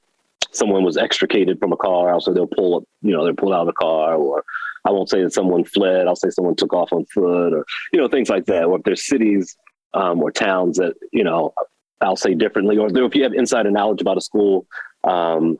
someone 0.52 0.84
was 0.84 0.98
extricated 0.98 1.60
from 1.60 1.72
a 1.72 1.78
car. 1.78 2.12
I'll 2.12 2.22
say 2.22 2.34
they'll 2.34 2.48
pull 2.48 2.78
up, 2.78 2.84
you 3.02 3.12
know, 3.12 3.24
they're 3.24 3.34
pulled 3.34 3.54
out 3.54 3.62
of 3.62 3.68
the 3.68 3.74
car 3.74 4.16
or 4.16 4.44
I 4.86 4.92
won't 4.92 5.10
say 5.10 5.22
that 5.22 5.34
someone 5.34 5.64
fled. 5.66 6.08
I'll 6.08 6.16
say 6.16 6.30
someone 6.30 6.56
took 6.56 6.74
off 6.74 6.94
on 6.94 7.06
foot 7.06 7.54
or, 7.54 7.66
you 7.92 8.00
know, 8.00 8.08
things 8.08 8.30
like 8.30 8.46
that. 8.46 8.64
Or 8.64 8.78
if 8.78 8.84
there's 8.84 9.06
cities 9.06 9.58
um, 9.94 10.22
or 10.22 10.32
towns 10.32 10.78
that, 10.78 10.94
you 11.12 11.24
know, 11.24 11.54
I'll 12.02 12.16
say 12.16 12.34
differently. 12.34 12.78
Or 12.78 12.88
if 12.88 13.16
you 13.16 13.24
have 13.24 13.34
insider 13.34 13.72
knowledge 13.72 14.02
about 14.02 14.18
a 14.18 14.22
school, 14.22 14.66
um, 15.04 15.58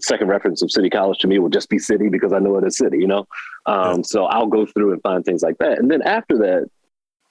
second 0.00 0.28
reference 0.28 0.62
of 0.62 0.70
City 0.70 0.88
College 0.88 1.18
to 1.18 1.26
me 1.26 1.38
will 1.38 1.48
just 1.48 1.68
be 1.68 1.78
City 1.78 2.08
because 2.08 2.32
I 2.32 2.38
know 2.38 2.56
it 2.56 2.64
is 2.64 2.78
City, 2.78 2.98
you 2.98 3.06
know? 3.06 3.26
Um. 3.66 4.04
So 4.04 4.24
I'll 4.24 4.46
go 4.46 4.66
through 4.66 4.92
and 4.92 5.02
find 5.02 5.24
things 5.24 5.42
like 5.42 5.58
that. 5.58 5.78
And 5.78 5.90
then 5.90 6.02
after 6.02 6.38
that, 6.38 6.70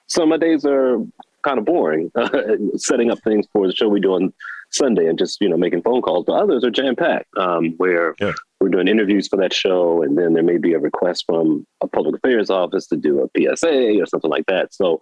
some 0.06 0.24
of 0.24 0.28
my 0.28 0.36
days 0.36 0.64
are 0.66 0.98
kind 1.44 1.58
of 1.58 1.64
boring, 1.64 2.10
setting 2.76 3.10
up 3.10 3.18
things 3.22 3.46
for 3.52 3.66
the 3.66 3.74
show 3.74 3.88
we 3.88 4.00
do 4.00 4.14
on 4.14 4.32
Sunday 4.70 5.06
and 5.06 5.18
just, 5.18 5.40
you 5.40 5.48
know, 5.48 5.56
making 5.56 5.82
phone 5.82 6.02
calls. 6.02 6.24
But 6.26 6.34
others 6.34 6.64
are 6.64 6.70
jam 6.70 6.96
packed 6.96 7.28
um, 7.36 7.74
where 7.76 8.14
yeah. 8.20 8.32
we're 8.60 8.70
doing 8.70 8.88
interviews 8.88 9.28
for 9.28 9.36
that 9.36 9.52
show. 9.52 10.02
And 10.02 10.18
then 10.18 10.32
there 10.32 10.42
may 10.42 10.58
be 10.58 10.74
a 10.74 10.78
request 10.78 11.24
from 11.26 11.66
a 11.80 11.86
public 11.86 12.16
affairs 12.16 12.50
office 12.50 12.86
to 12.88 12.96
do 12.96 13.20
a 13.22 13.56
PSA 13.56 14.00
or 14.00 14.06
something 14.06 14.30
like 14.30 14.46
that. 14.46 14.74
So 14.74 15.00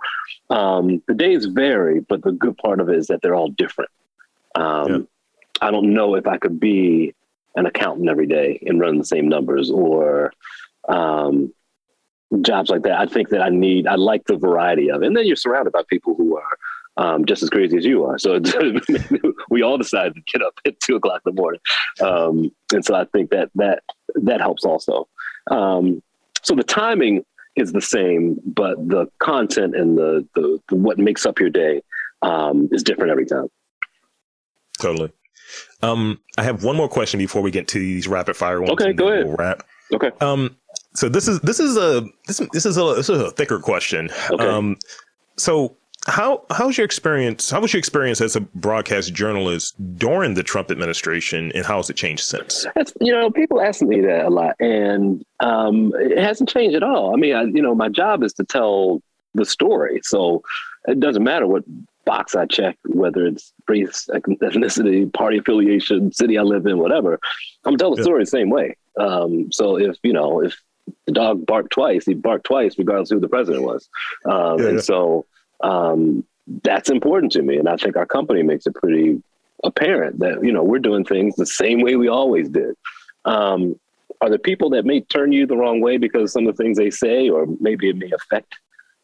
um, 0.50 1.02
the 1.08 1.14
days 1.14 1.46
vary, 1.46 2.00
but 2.00 2.22
the 2.22 2.32
good 2.32 2.58
part 2.58 2.80
of 2.80 2.88
it 2.88 2.96
is 2.96 3.06
that 3.06 3.22
they're 3.22 3.34
all 3.34 3.48
different. 3.48 3.90
Um, 4.54 4.90
yeah. 4.90 4.98
I 5.66 5.70
don't 5.70 5.94
know 5.94 6.16
if 6.16 6.26
I 6.26 6.38
could 6.38 6.58
be 6.58 7.14
an 7.54 7.66
accountant 7.66 8.08
every 8.08 8.26
day 8.26 8.62
and 8.66 8.80
run 8.80 8.98
the 8.98 9.04
same 9.04 9.28
numbers 9.28 9.70
or 9.70 10.32
um, 10.88 11.52
jobs 12.40 12.70
like 12.70 12.82
that. 12.82 12.98
I 12.98 13.06
think 13.06 13.28
that 13.30 13.42
I 13.42 13.50
need, 13.50 13.86
I 13.86 13.96
like 13.96 14.24
the 14.24 14.36
variety 14.36 14.90
of 14.90 15.02
it. 15.02 15.06
And 15.06 15.16
then 15.16 15.26
you're 15.26 15.36
surrounded 15.36 15.72
by 15.72 15.82
people 15.88 16.14
who 16.14 16.36
are 16.36 16.58
um, 16.96 17.24
just 17.24 17.42
as 17.42 17.50
crazy 17.50 17.76
as 17.76 17.84
you 17.84 18.04
are. 18.04 18.18
So 18.18 18.40
we 19.50 19.62
all 19.62 19.78
decided 19.78 20.14
to 20.14 20.20
get 20.32 20.42
up 20.42 20.54
at 20.66 20.78
two 20.80 20.96
o'clock 20.96 21.22
in 21.26 21.34
the 21.34 21.40
morning. 21.40 21.60
Um, 22.00 22.50
and 22.72 22.84
so 22.84 22.94
I 22.94 23.04
think 23.06 23.30
that 23.30 23.50
that 23.56 23.82
that 24.14 24.40
helps 24.40 24.64
also. 24.64 25.08
Um, 25.50 26.02
so 26.42 26.54
the 26.54 26.64
timing 26.64 27.24
is 27.56 27.72
the 27.72 27.80
same, 27.80 28.40
but 28.44 28.76
the 28.88 29.06
content 29.18 29.76
and 29.76 29.96
the, 29.96 30.26
the, 30.34 30.58
the 30.68 30.76
what 30.76 30.98
makes 30.98 31.26
up 31.26 31.38
your 31.38 31.50
day 31.50 31.82
um, 32.22 32.68
is 32.72 32.82
different 32.82 33.10
every 33.10 33.26
time. 33.26 33.48
Totally. 34.80 35.12
Um, 35.82 36.20
I 36.38 36.44
have 36.44 36.64
one 36.64 36.76
more 36.76 36.88
question 36.88 37.18
before 37.18 37.42
we 37.42 37.50
get 37.50 37.68
to 37.68 37.78
these 37.78 38.08
rapid 38.08 38.36
fire 38.36 38.60
ones. 38.60 38.72
Okay, 38.72 38.92
go 38.92 39.08
ahead. 39.08 39.26
We'll 39.26 39.36
wrap. 39.36 39.64
Okay. 39.92 40.10
Um, 40.20 40.56
so 40.94 41.08
this 41.08 41.28
is 41.28 41.40
this 41.40 41.60
is 41.60 41.76
a 41.76 42.06
this 42.26 42.40
this 42.52 42.66
is 42.66 42.76
a 42.76 42.94
this 42.94 43.08
is 43.08 43.20
a 43.20 43.30
thicker 43.30 43.58
question. 43.58 44.10
Okay. 44.30 44.46
Um, 44.46 44.76
so 45.36 45.76
how 46.06 46.44
how's 46.50 46.76
your 46.76 46.84
experience? 46.84 47.50
How 47.50 47.60
was 47.60 47.72
your 47.72 47.78
experience 47.78 48.20
as 48.20 48.34
a 48.34 48.40
broadcast 48.40 49.14
journalist 49.14 49.74
during 49.96 50.34
the 50.34 50.42
Trump 50.42 50.70
administration, 50.70 51.52
and 51.54 51.64
how 51.64 51.76
has 51.76 51.90
it 51.90 51.96
changed 51.96 52.24
since? 52.24 52.66
That's, 52.74 52.92
you 53.00 53.12
know, 53.12 53.30
people 53.30 53.60
ask 53.60 53.82
me 53.82 54.00
that 54.00 54.26
a 54.26 54.30
lot, 54.30 54.56
and 54.58 55.24
um, 55.40 55.92
it 55.96 56.18
hasn't 56.18 56.48
changed 56.48 56.74
at 56.74 56.82
all. 56.82 57.14
I 57.14 57.16
mean, 57.16 57.34
I, 57.34 57.42
you 57.44 57.62
know, 57.62 57.74
my 57.74 57.88
job 57.88 58.24
is 58.24 58.32
to 58.34 58.44
tell 58.44 59.00
the 59.34 59.44
story, 59.44 60.00
so 60.02 60.42
it 60.88 60.98
doesn't 60.98 61.22
matter 61.22 61.46
what 61.46 61.62
box 62.04 62.34
I 62.34 62.46
check, 62.46 62.76
whether 62.84 63.24
it's 63.24 63.52
race, 63.68 64.08
ethnicity, 64.12 65.12
party 65.12 65.38
affiliation, 65.38 66.12
city 66.12 66.36
I 66.36 66.42
live 66.42 66.66
in, 66.66 66.78
whatever. 66.78 67.20
I'm 67.64 67.76
telling 67.76 67.94
the 67.94 68.00
yeah. 68.00 68.06
story 68.06 68.22
the 68.24 68.26
same 68.26 68.50
way. 68.50 68.76
Um, 68.98 69.50
so 69.52 69.78
if 69.78 69.96
you 70.02 70.12
know 70.12 70.40
if 70.40 70.60
the 71.06 71.12
dog 71.12 71.46
barked 71.46 71.72
twice, 71.72 72.04
he 72.04 72.14
barked 72.14 72.44
twice, 72.44 72.78
regardless 72.78 73.10
of 73.10 73.16
who 73.16 73.20
the 73.20 73.28
president 73.28 73.64
was. 73.64 73.88
Um, 74.24 74.58
yeah, 74.58 74.66
and 74.66 74.76
yeah. 74.76 74.82
so 74.82 75.26
um, 75.62 76.24
that's 76.62 76.90
important 76.90 77.32
to 77.32 77.42
me, 77.42 77.56
and 77.56 77.68
I 77.68 77.76
think 77.76 77.96
our 77.96 78.06
company 78.06 78.42
makes 78.42 78.66
it 78.66 78.74
pretty 78.74 79.22
apparent 79.64 80.18
that 80.18 80.44
you 80.44 80.52
know 80.52 80.62
we're 80.62 80.78
doing 80.78 81.04
things 81.04 81.36
the 81.36 81.46
same 81.46 81.80
way 81.80 81.96
we 81.96 82.08
always 82.08 82.48
did. 82.48 82.74
Um, 83.24 83.78
are 84.20 84.28
there 84.28 84.38
people 84.38 84.70
that 84.70 84.84
may 84.84 85.00
turn 85.00 85.32
you 85.32 85.46
the 85.46 85.56
wrong 85.56 85.80
way 85.80 85.96
because 85.96 86.32
some 86.32 86.46
of 86.46 86.56
the 86.56 86.62
things 86.62 86.78
they 86.78 86.90
say, 86.90 87.28
or 87.28 87.46
maybe 87.60 87.88
it 87.88 87.96
may 87.96 88.10
affect 88.12 88.54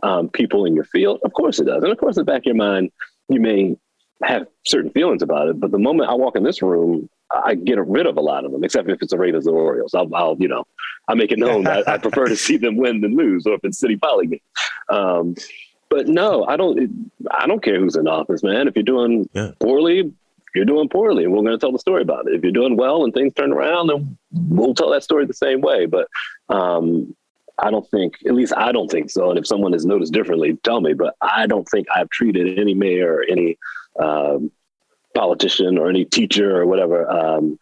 um, 0.03 0.29
people 0.29 0.65
in 0.65 0.75
your 0.75 0.85
field? 0.85 1.21
Of 1.25 1.33
course 1.33 1.59
it 1.59 1.65
does. 1.65 1.83
And 1.83 1.93
of 1.93 1.99
course, 1.99 2.17
in 2.17 2.21
the 2.25 2.33
back 2.33 2.43
of 2.43 2.47
your 2.47 2.55
mind, 2.55 2.93
you 3.29 3.41
may 3.41 3.77
have 4.23 4.47
certain 4.65 4.91
feelings 4.93 5.23
about 5.23 5.49
it. 5.49 5.59
But 5.59 5.73
the 5.73 5.79
moment 5.79 6.09
I 6.09 6.15
walk 6.15 6.37
in 6.37 6.45
this 6.45 6.63
room, 6.63 7.09
I 7.31 7.55
get 7.55 7.79
rid 7.87 8.07
of 8.07 8.17
a 8.17 8.21
lot 8.21 8.45
of 8.45 8.53
them, 8.53 8.65
except 8.65 8.89
if 8.89 9.03
it's 9.03 9.11
the 9.11 9.19
Ravens 9.19 9.47
or 9.47 9.55
Orioles. 9.55 9.95
I'll, 9.95 10.15
I'll 10.15 10.37
you 10.39 10.49
know, 10.49 10.65
I 11.09 11.15
make 11.15 11.33
it 11.33 11.39
known 11.39 11.65
that 11.65 11.89
I 11.89 11.99
prefer 12.07 12.27
to 12.27 12.37
see 12.37 12.57
them 12.57 12.77
win 12.77 13.01
than 13.01 13.17
lose, 13.17 13.47
or 13.47 13.55
if 13.55 13.61
it's 13.65 13.79
City 13.79 13.97
Poly 13.97 14.43
Um, 14.89 15.35
but 15.91 16.07
no, 16.07 16.45
I 16.45 16.57
don't. 16.57 17.11
I 17.31 17.47
don't 17.47 17.63
care 17.63 17.81
who's 17.81 17.97
in 17.97 18.07
office, 18.09 18.43
man. 18.43 18.69
If 18.69 18.77
you're 18.77 18.83
doing 18.83 19.29
yeah. 19.33 19.53
poorly, 19.61 20.13
you're 20.55 20.65
doing 20.65 20.89
poorly, 20.89 21.25
and 21.25 21.33
we're 21.33 21.43
going 21.43 21.53
to 21.53 21.59
tell 21.59 21.73
the 21.73 21.79
story 21.79 22.03
about 22.03 22.29
it. 22.29 22.35
If 22.35 22.43
you're 22.43 22.53
doing 22.53 22.77
well 22.77 23.05
and 23.05 23.15
things 23.15 23.33
turn 23.35 23.53
around, 23.53 23.89
then 23.89 24.19
we'll 24.33 24.75
tell 24.75 24.91
that 24.91 25.03
story 25.03 25.25
the 25.25 25.35
same 25.35 25.61
way. 25.61 25.87
But 25.87 26.09
um, 26.49 27.15
I 27.59 27.71
don't 27.71 27.89
think, 27.91 28.17
at 28.27 28.35
least 28.35 28.53
I 28.57 28.73
don't 28.73 28.91
think 28.91 29.11
so. 29.11 29.31
And 29.31 29.39
if 29.39 29.47
someone 29.47 29.73
has 29.73 29.87
noticed 29.87 30.13
differently, 30.13 30.59
tell 30.63 30.81
me. 30.81 30.93
But 30.93 31.17
I 31.21 31.47
don't 31.47 31.69
think 31.69 31.87
I've 31.95 32.11
treated 32.11 32.59
any 32.59 32.75
mayor 32.75 33.15
or 33.15 33.25
any 33.25 33.59
um, 33.99 34.51
politician 35.19 35.79
or 35.79 35.91
any 35.91 36.05
teacher 36.05 36.57
or 36.57 36.65
whatever 36.65 37.11
um, 37.11 37.59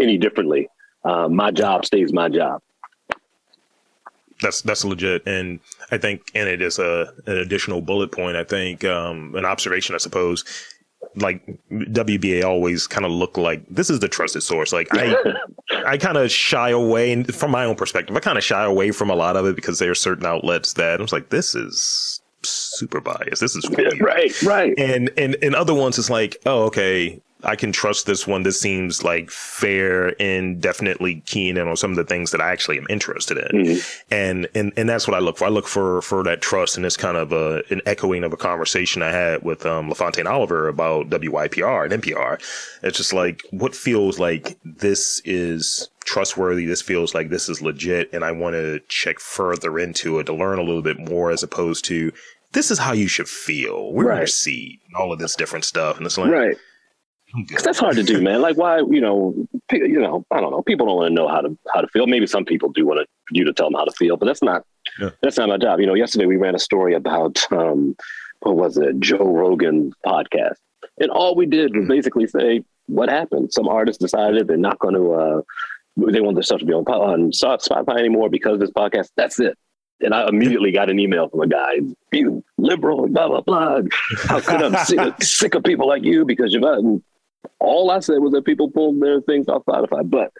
any 0.00 0.18
differently. 0.18 0.68
Um, 1.04 1.36
my 1.36 1.52
job 1.52 1.86
stays 1.86 2.12
my 2.12 2.28
job. 2.28 2.60
That's 4.42 4.60
that's 4.60 4.84
legit, 4.84 5.22
and 5.26 5.60
I 5.90 5.96
think, 5.96 6.20
and 6.34 6.46
it 6.46 6.60
is 6.60 6.78
a 6.78 7.12
an 7.26 7.38
additional 7.38 7.80
bullet 7.80 8.12
point. 8.12 8.36
I 8.36 8.44
think 8.44 8.84
um, 8.84 9.34
an 9.34 9.46
observation, 9.46 9.94
I 9.94 9.98
suppose, 9.98 10.44
like 11.14 11.46
WBA 11.70 12.44
always 12.44 12.86
kind 12.86 13.06
of 13.06 13.12
look 13.12 13.38
like 13.38 13.64
this 13.70 13.88
is 13.88 14.00
the 14.00 14.08
trusted 14.08 14.42
source. 14.42 14.74
Like 14.74 14.88
I, 14.90 15.16
I 15.86 15.96
kind 15.96 16.18
of 16.18 16.30
shy 16.30 16.70
away, 16.70 17.12
and 17.12 17.34
from 17.34 17.50
my 17.50 17.64
own 17.64 17.76
perspective, 17.76 18.14
I 18.14 18.20
kind 18.20 18.36
of 18.36 18.44
shy 18.44 18.64
away 18.64 18.90
from 18.90 19.08
a 19.08 19.14
lot 19.14 19.36
of 19.36 19.46
it 19.46 19.56
because 19.56 19.78
there 19.78 19.90
are 19.90 19.94
certain 19.94 20.26
outlets 20.26 20.74
that 20.74 20.98
I 20.98 21.02
was 21.02 21.12
like, 21.12 21.30
this 21.30 21.54
is 21.54 22.20
super 22.48 23.00
biased. 23.00 23.40
This 23.40 23.56
is 23.56 23.68
weird. 23.76 24.00
right, 24.00 24.42
right. 24.42 24.74
And 24.78 25.10
and 25.16 25.36
and 25.42 25.54
other 25.54 25.74
ones, 25.74 25.98
it's 25.98 26.10
like, 26.10 26.36
oh, 26.46 26.64
okay, 26.64 27.20
I 27.44 27.54
can 27.54 27.70
trust 27.70 28.06
this 28.06 28.26
one. 28.26 28.42
This 28.42 28.60
seems 28.60 29.04
like 29.04 29.30
fair 29.30 30.20
and 30.20 30.60
definitely 30.60 31.22
keen 31.26 31.56
in 31.56 31.68
on 31.68 31.76
some 31.76 31.90
of 31.90 31.96
the 31.96 32.04
things 32.04 32.30
that 32.30 32.40
I 32.40 32.50
actually 32.50 32.78
am 32.78 32.86
interested 32.88 33.36
in. 33.36 33.64
Mm-hmm. 33.64 34.14
And, 34.14 34.48
and, 34.54 34.72
and 34.76 34.88
that's 34.88 35.06
what 35.06 35.14
I 35.16 35.20
look 35.20 35.36
for. 35.36 35.44
I 35.44 35.50
look 35.50 35.68
for, 35.68 36.00
for 36.02 36.22
that 36.24 36.40
trust. 36.40 36.76
And 36.76 36.86
it's 36.86 36.96
kind 36.96 37.16
of 37.16 37.32
a, 37.32 37.62
an 37.70 37.82
echoing 37.84 38.24
of 38.24 38.32
a 38.32 38.36
conversation 38.36 39.02
I 39.02 39.10
had 39.10 39.42
with, 39.42 39.66
um, 39.66 39.90
LaFontaine 39.90 40.26
Oliver 40.26 40.66
about 40.66 41.10
WYPR 41.10 41.84
and 41.90 42.02
NPR. 42.02 42.40
It's 42.82 42.96
just 42.96 43.12
like, 43.12 43.42
what 43.50 43.74
feels 43.74 44.18
like 44.18 44.58
this 44.64 45.20
is 45.24 45.90
trustworthy. 46.04 46.64
This 46.64 46.82
feels 46.82 47.14
like 47.14 47.28
this 47.28 47.48
is 47.48 47.60
legit. 47.60 48.10
And 48.14 48.24
I 48.24 48.32
want 48.32 48.54
to 48.54 48.80
check 48.88 49.20
further 49.20 49.78
into 49.78 50.18
it 50.18 50.24
to 50.24 50.32
learn 50.32 50.58
a 50.58 50.62
little 50.62 50.82
bit 50.82 50.98
more 50.98 51.30
as 51.30 51.42
opposed 51.42 51.84
to, 51.86 52.12
this 52.52 52.70
is 52.70 52.78
how 52.78 52.92
you 52.92 53.08
should 53.08 53.28
feel. 53.28 53.92
We're 53.92 54.08
right. 54.08 54.18
your 54.18 54.26
seat 54.26 54.80
and 54.86 54.96
all 54.96 55.12
of 55.12 55.18
this 55.18 55.34
different 55.36 55.64
stuff. 55.64 55.96
And 55.96 56.06
it's 56.06 56.18
like, 56.18 56.30
right 56.30 56.56
because 57.34 57.64
that's 57.64 57.78
hard 57.78 57.96
to 57.96 58.02
do, 58.02 58.20
man. 58.20 58.40
Like, 58.40 58.56
why, 58.56 58.78
you 58.78 59.00
know, 59.00 59.34
you 59.72 60.00
know, 60.00 60.24
I 60.30 60.40
don't 60.40 60.52
know. 60.52 60.62
People 60.62 60.86
don't 60.86 60.96
want 60.96 61.08
to 61.08 61.14
know 61.14 61.28
how 61.28 61.40
to 61.40 61.56
how 61.72 61.80
to 61.80 61.88
feel. 61.88 62.06
Maybe 62.06 62.26
some 62.26 62.44
people 62.44 62.70
do 62.70 62.86
want 62.86 63.00
to, 63.00 63.06
you 63.30 63.44
to 63.44 63.52
tell 63.52 63.66
them 63.66 63.74
how 63.74 63.84
to 63.84 63.92
feel, 63.92 64.16
but 64.16 64.26
that's 64.26 64.42
not 64.42 64.64
yeah. 64.98 65.10
that's 65.22 65.36
not 65.36 65.48
my 65.48 65.58
job. 65.58 65.80
You 65.80 65.86
know, 65.86 65.94
yesterday 65.94 66.26
we 66.26 66.36
ran 66.36 66.54
a 66.54 66.58
story 66.58 66.94
about 66.94 67.40
um, 67.52 67.96
what 68.40 68.56
was 68.56 68.78
it, 68.78 68.98
Joe 69.00 69.26
Rogan 69.26 69.92
podcast, 70.04 70.56
and 70.98 71.10
all 71.10 71.34
we 71.34 71.46
did 71.46 71.74
was 71.74 71.84
mm. 71.84 71.88
basically 71.88 72.26
say 72.26 72.62
what 72.86 73.08
happened. 73.08 73.52
Some 73.52 73.68
artists 73.68 74.00
decided 74.00 74.46
they're 74.46 74.56
not 74.56 74.78
going 74.78 74.94
to. 74.94 75.12
Uh, 75.12 75.42
they 76.12 76.20
want 76.20 76.36
their 76.36 76.42
stuff 76.42 76.60
to 76.60 76.66
be 76.66 76.74
on, 76.74 76.84
on 76.84 77.30
Spotify 77.30 77.98
anymore 77.98 78.28
because 78.28 78.54
of 78.54 78.60
this 78.60 78.70
podcast. 78.70 79.08
That's 79.16 79.40
it. 79.40 79.58
And 80.00 80.14
I 80.14 80.28
immediately 80.28 80.72
got 80.72 80.90
an 80.90 80.98
email 80.98 81.28
from 81.28 81.40
a 81.40 81.46
guy, 81.46 81.76
you 82.12 82.44
liberal, 82.58 83.08
blah, 83.08 83.28
blah, 83.28 83.40
blah. 83.40 83.80
How 84.24 84.40
could 84.40 84.62
I 84.62 84.84
sick, 84.84 85.14
sick 85.22 85.54
of 85.54 85.64
people 85.64 85.88
like 85.88 86.04
you 86.04 86.24
because 86.26 86.52
you're 86.52 86.60
not 86.60 87.00
all 87.60 87.90
I 87.90 88.00
said 88.00 88.18
was 88.18 88.32
that 88.32 88.44
people 88.44 88.70
pulled 88.70 89.00
their 89.00 89.20
things 89.20 89.48
off 89.48 89.64
Spotify, 89.64 90.08
but 90.08 90.32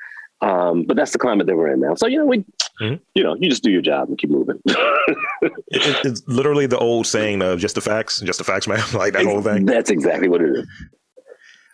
um, 0.42 0.84
but 0.84 0.96
that's 0.96 1.12
the 1.12 1.18
climate 1.18 1.46
that 1.46 1.56
we're 1.56 1.72
in 1.72 1.80
now. 1.80 1.94
So 1.94 2.06
you 2.06 2.18
know, 2.18 2.26
we 2.26 2.38
mm-hmm. 2.80 2.94
you 3.14 3.22
know, 3.22 3.36
you 3.38 3.48
just 3.48 3.62
do 3.62 3.70
your 3.70 3.82
job 3.82 4.08
and 4.08 4.18
keep 4.18 4.30
moving. 4.30 4.60
it, 4.66 5.52
it's 5.70 6.22
literally 6.26 6.66
the 6.66 6.78
old 6.78 7.06
saying 7.06 7.42
of 7.42 7.58
just 7.58 7.74
the 7.74 7.80
facts, 7.80 8.20
just 8.20 8.38
the 8.38 8.44
facts, 8.44 8.68
man. 8.68 8.82
like 8.94 9.14
that 9.14 9.24
whole 9.24 9.42
thing. 9.42 9.64
That's 9.64 9.90
exactly 9.90 10.28
what 10.28 10.42
it 10.42 10.50
is. 10.56 10.66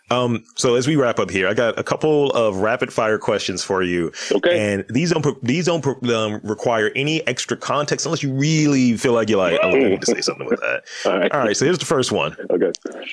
Um, 0.09 0.43
so 0.55 0.75
as 0.75 0.87
we 0.87 0.95
wrap 0.95 1.19
up 1.19 1.29
here, 1.29 1.47
I 1.47 1.53
got 1.53 1.79
a 1.79 1.83
couple 1.83 2.31
of 2.31 2.57
rapid 2.57 2.91
fire 2.91 3.17
questions 3.17 3.63
for 3.63 3.81
you. 3.81 4.11
Okay. 4.31 4.73
And 4.73 4.85
these 4.89 5.11
don't 5.11 5.43
these 5.43 5.65
don't 5.65 5.85
um, 6.09 6.41
require 6.43 6.91
any 6.95 7.25
extra 7.25 7.55
context 7.55 8.05
unless 8.05 8.21
you 8.21 8.33
really 8.33 8.97
feel 8.97 9.13
like 9.13 9.29
you're 9.29 9.37
like, 9.37 9.59
oh, 9.63 9.69
I 9.69 9.73
need 9.73 10.01
to 10.01 10.07
say 10.07 10.21
something 10.21 10.45
with 10.45 10.59
that. 10.59 10.83
All 11.05 11.17
right. 11.17 11.31
All 11.31 11.39
right. 11.39 11.55
So 11.55 11.65
here's 11.65 11.79
the 11.79 11.85
first 11.85 12.11
one. 12.11 12.35
Okay. 12.49 12.71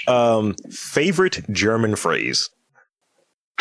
Um, 0.08 0.54
favorite 0.70 1.40
German 1.52 1.96
phrase. 1.96 2.50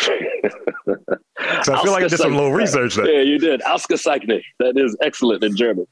so 0.00 1.74
I 1.74 1.82
feel 1.82 1.92
like 1.92 2.04
I 2.04 2.08
did 2.08 2.18
some 2.18 2.34
little 2.34 2.52
research 2.52 2.96
there. 2.96 3.06
Yeah, 3.10 3.22
you 3.22 3.38
did. 3.38 3.60
Ausgezeichnet. 3.60 4.42
That 4.58 4.76
is 4.76 4.96
excellent 5.02 5.44
in 5.44 5.56
German. 5.56 5.86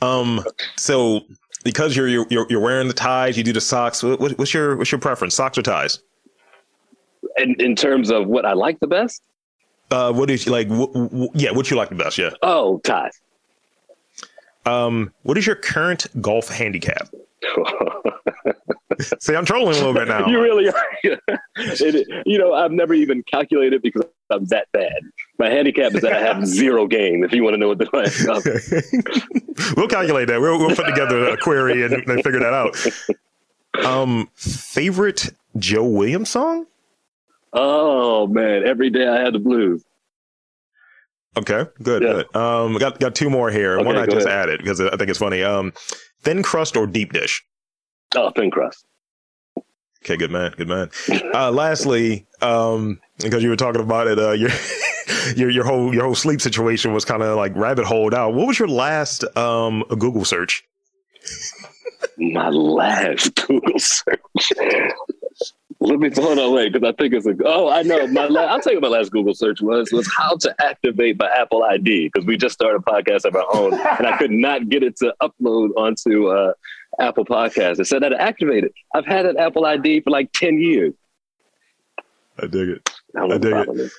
Um. 0.00 0.44
So 0.76 1.22
because 1.64 1.96
you're 1.96 2.08
you're 2.08 2.46
you're 2.48 2.60
wearing 2.60 2.86
the 2.88 2.94
ties, 2.94 3.36
you 3.36 3.42
do 3.42 3.52
the 3.52 3.60
socks. 3.60 4.02
What, 4.02 4.20
what's 4.38 4.54
your 4.54 4.76
what's 4.76 4.92
your 4.92 5.00
preference, 5.00 5.34
socks 5.34 5.58
or 5.58 5.62
ties? 5.62 6.00
In 7.38 7.56
in 7.58 7.74
terms 7.74 8.10
of 8.10 8.26
what 8.28 8.44
I 8.44 8.52
like 8.52 8.78
the 8.80 8.86
best. 8.86 9.22
Uh, 9.90 10.12
what 10.12 10.30
is 10.30 10.46
like? 10.46 10.68
W- 10.68 10.92
w- 10.92 11.28
yeah, 11.34 11.50
what 11.50 11.70
you 11.70 11.76
like 11.76 11.88
the 11.88 11.94
best? 11.94 12.18
Yeah. 12.18 12.30
Oh, 12.42 12.78
ties. 12.78 13.20
Um, 14.66 15.12
what 15.24 15.36
is 15.36 15.46
your 15.46 15.56
current 15.56 16.06
golf 16.22 16.48
handicap? 16.48 17.08
See, 19.18 19.34
I'm 19.34 19.44
trolling 19.44 19.74
a 19.74 19.78
little 19.78 19.92
bit 19.92 20.08
now. 20.08 20.26
you 20.26 20.40
really 20.40 20.68
are. 20.68 20.86
it, 21.56 22.24
you 22.26 22.38
know, 22.38 22.54
I've 22.54 22.70
never 22.70 22.94
even 22.94 23.22
calculated 23.24 23.82
because 23.82 24.04
I'm 24.30 24.46
that 24.46 24.68
bad. 24.72 25.02
My 25.38 25.50
handicap 25.50 25.94
is 25.94 26.02
that 26.02 26.12
I 26.12 26.20
have 26.20 26.46
zero 26.46 26.86
game. 26.86 27.24
If 27.24 27.32
you 27.32 27.42
want 27.42 27.54
to 27.54 27.58
know 27.58 27.68
what 27.68 27.78
the 27.78 27.88
like, 29.66 29.76
we'll 29.76 29.88
calculate 29.88 30.28
that. 30.28 30.40
We'll, 30.40 30.58
we'll 30.58 30.76
put 30.76 30.86
together 30.86 31.28
a 31.28 31.36
query 31.36 31.82
and, 31.82 31.92
and 31.92 32.22
figure 32.22 32.40
that 32.40 32.52
out. 32.54 33.84
Um, 33.84 34.28
favorite 34.34 35.30
Joe 35.56 35.84
Williams 35.84 36.30
song? 36.30 36.66
Oh 37.52 38.26
man, 38.26 38.66
every 38.66 38.90
day 38.90 39.06
I 39.06 39.20
had 39.20 39.34
the 39.34 39.38
blues. 39.38 39.84
Okay, 41.36 41.64
good, 41.82 42.02
yeah. 42.02 42.12
good. 42.12 42.36
Um, 42.36 42.78
got 42.78 43.00
got 43.00 43.14
two 43.14 43.28
more 43.30 43.50
here. 43.50 43.76
Okay, 43.76 43.84
One 43.84 43.96
I 43.96 44.06
just 44.06 44.26
ahead. 44.26 44.48
added 44.48 44.58
because 44.58 44.80
I 44.80 44.96
think 44.96 45.10
it's 45.10 45.18
funny. 45.18 45.42
Um, 45.42 45.72
thin 46.22 46.42
crust 46.42 46.76
or 46.76 46.86
deep 46.86 47.12
dish? 47.12 47.44
Oh, 48.14 48.30
thin 48.30 48.50
crust. 48.50 48.86
Okay, 50.04 50.16
good 50.16 50.30
man, 50.30 50.52
good 50.56 50.68
man. 50.68 50.90
Uh, 51.32 51.50
lastly, 51.50 52.26
um, 52.42 53.00
because 53.18 53.42
you 53.42 53.48
were 53.48 53.56
talking 53.56 53.80
about 53.80 54.06
it, 54.06 54.18
uh, 54.18 54.32
your 54.32 54.50
your 55.36 55.50
your 55.50 55.64
whole 55.64 55.94
your 55.94 56.04
whole 56.04 56.14
sleep 56.14 56.40
situation 56.40 56.92
was 56.92 57.04
kind 57.04 57.22
of 57.22 57.36
like 57.36 57.54
rabbit 57.56 57.84
holed 57.84 58.14
out. 58.14 58.34
What 58.34 58.46
was 58.46 58.58
your 58.58 58.68
last 58.68 59.24
um 59.36 59.84
Google 59.88 60.24
search? 60.24 60.64
My 62.18 62.48
last 62.48 63.34
Google 63.46 63.78
search. 63.78 64.52
Let 65.80 65.98
me 65.98 66.08
hold 66.14 66.38
on, 66.38 66.54
wait, 66.54 66.72
because 66.72 66.88
I 66.88 66.92
think 66.92 67.12
it's 67.12 67.26
a. 67.26 67.34
Oh, 67.44 67.68
I 67.68 67.82
know. 67.82 68.06
My 68.06 68.26
la- 68.26 68.44
I'll 68.44 68.60
tell 68.60 68.72
you 68.72 68.80
what 68.80 68.90
my 68.90 68.96
last 68.96 69.10
Google 69.10 69.34
search 69.34 69.60
was 69.60 69.90
was 69.92 70.10
how 70.16 70.36
to 70.36 70.54
activate 70.64 71.18
my 71.18 71.28
Apple 71.28 71.62
ID 71.62 72.08
because 72.08 72.26
we 72.26 72.38
just 72.38 72.54
started 72.54 72.78
a 72.86 72.90
podcast 72.90 73.26
of 73.26 73.34
our 73.34 73.44
own, 73.54 73.74
and 73.74 74.06
I 74.06 74.16
could 74.16 74.30
not 74.30 74.68
get 74.70 74.82
it 74.82 74.96
to 74.98 75.14
upload 75.20 75.70
onto 75.76 76.28
uh, 76.28 76.52
Apple 77.00 77.26
Podcast. 77.26 77.80
It 77.80 77.86
said 77.86 78.02
that 78.02 78.10
to 78.10 78.20
activate 78.20 78.64
it. 78.64 78.72
I've 78.94 79.04
had 79.04 79.26
an 79.26 79.36
Apple 79.36 79.66
ID 79.66 80.00
for 80.00 80.10
like 80.10 80.32
ten 80.32 80.58
years. 80.58 80.94
I 82.38 82.46
dig 82.46 82.68
it. 82.68 82.93
I, 83.16 83.38
dig 83.38 83.54
it. 83.54 83.92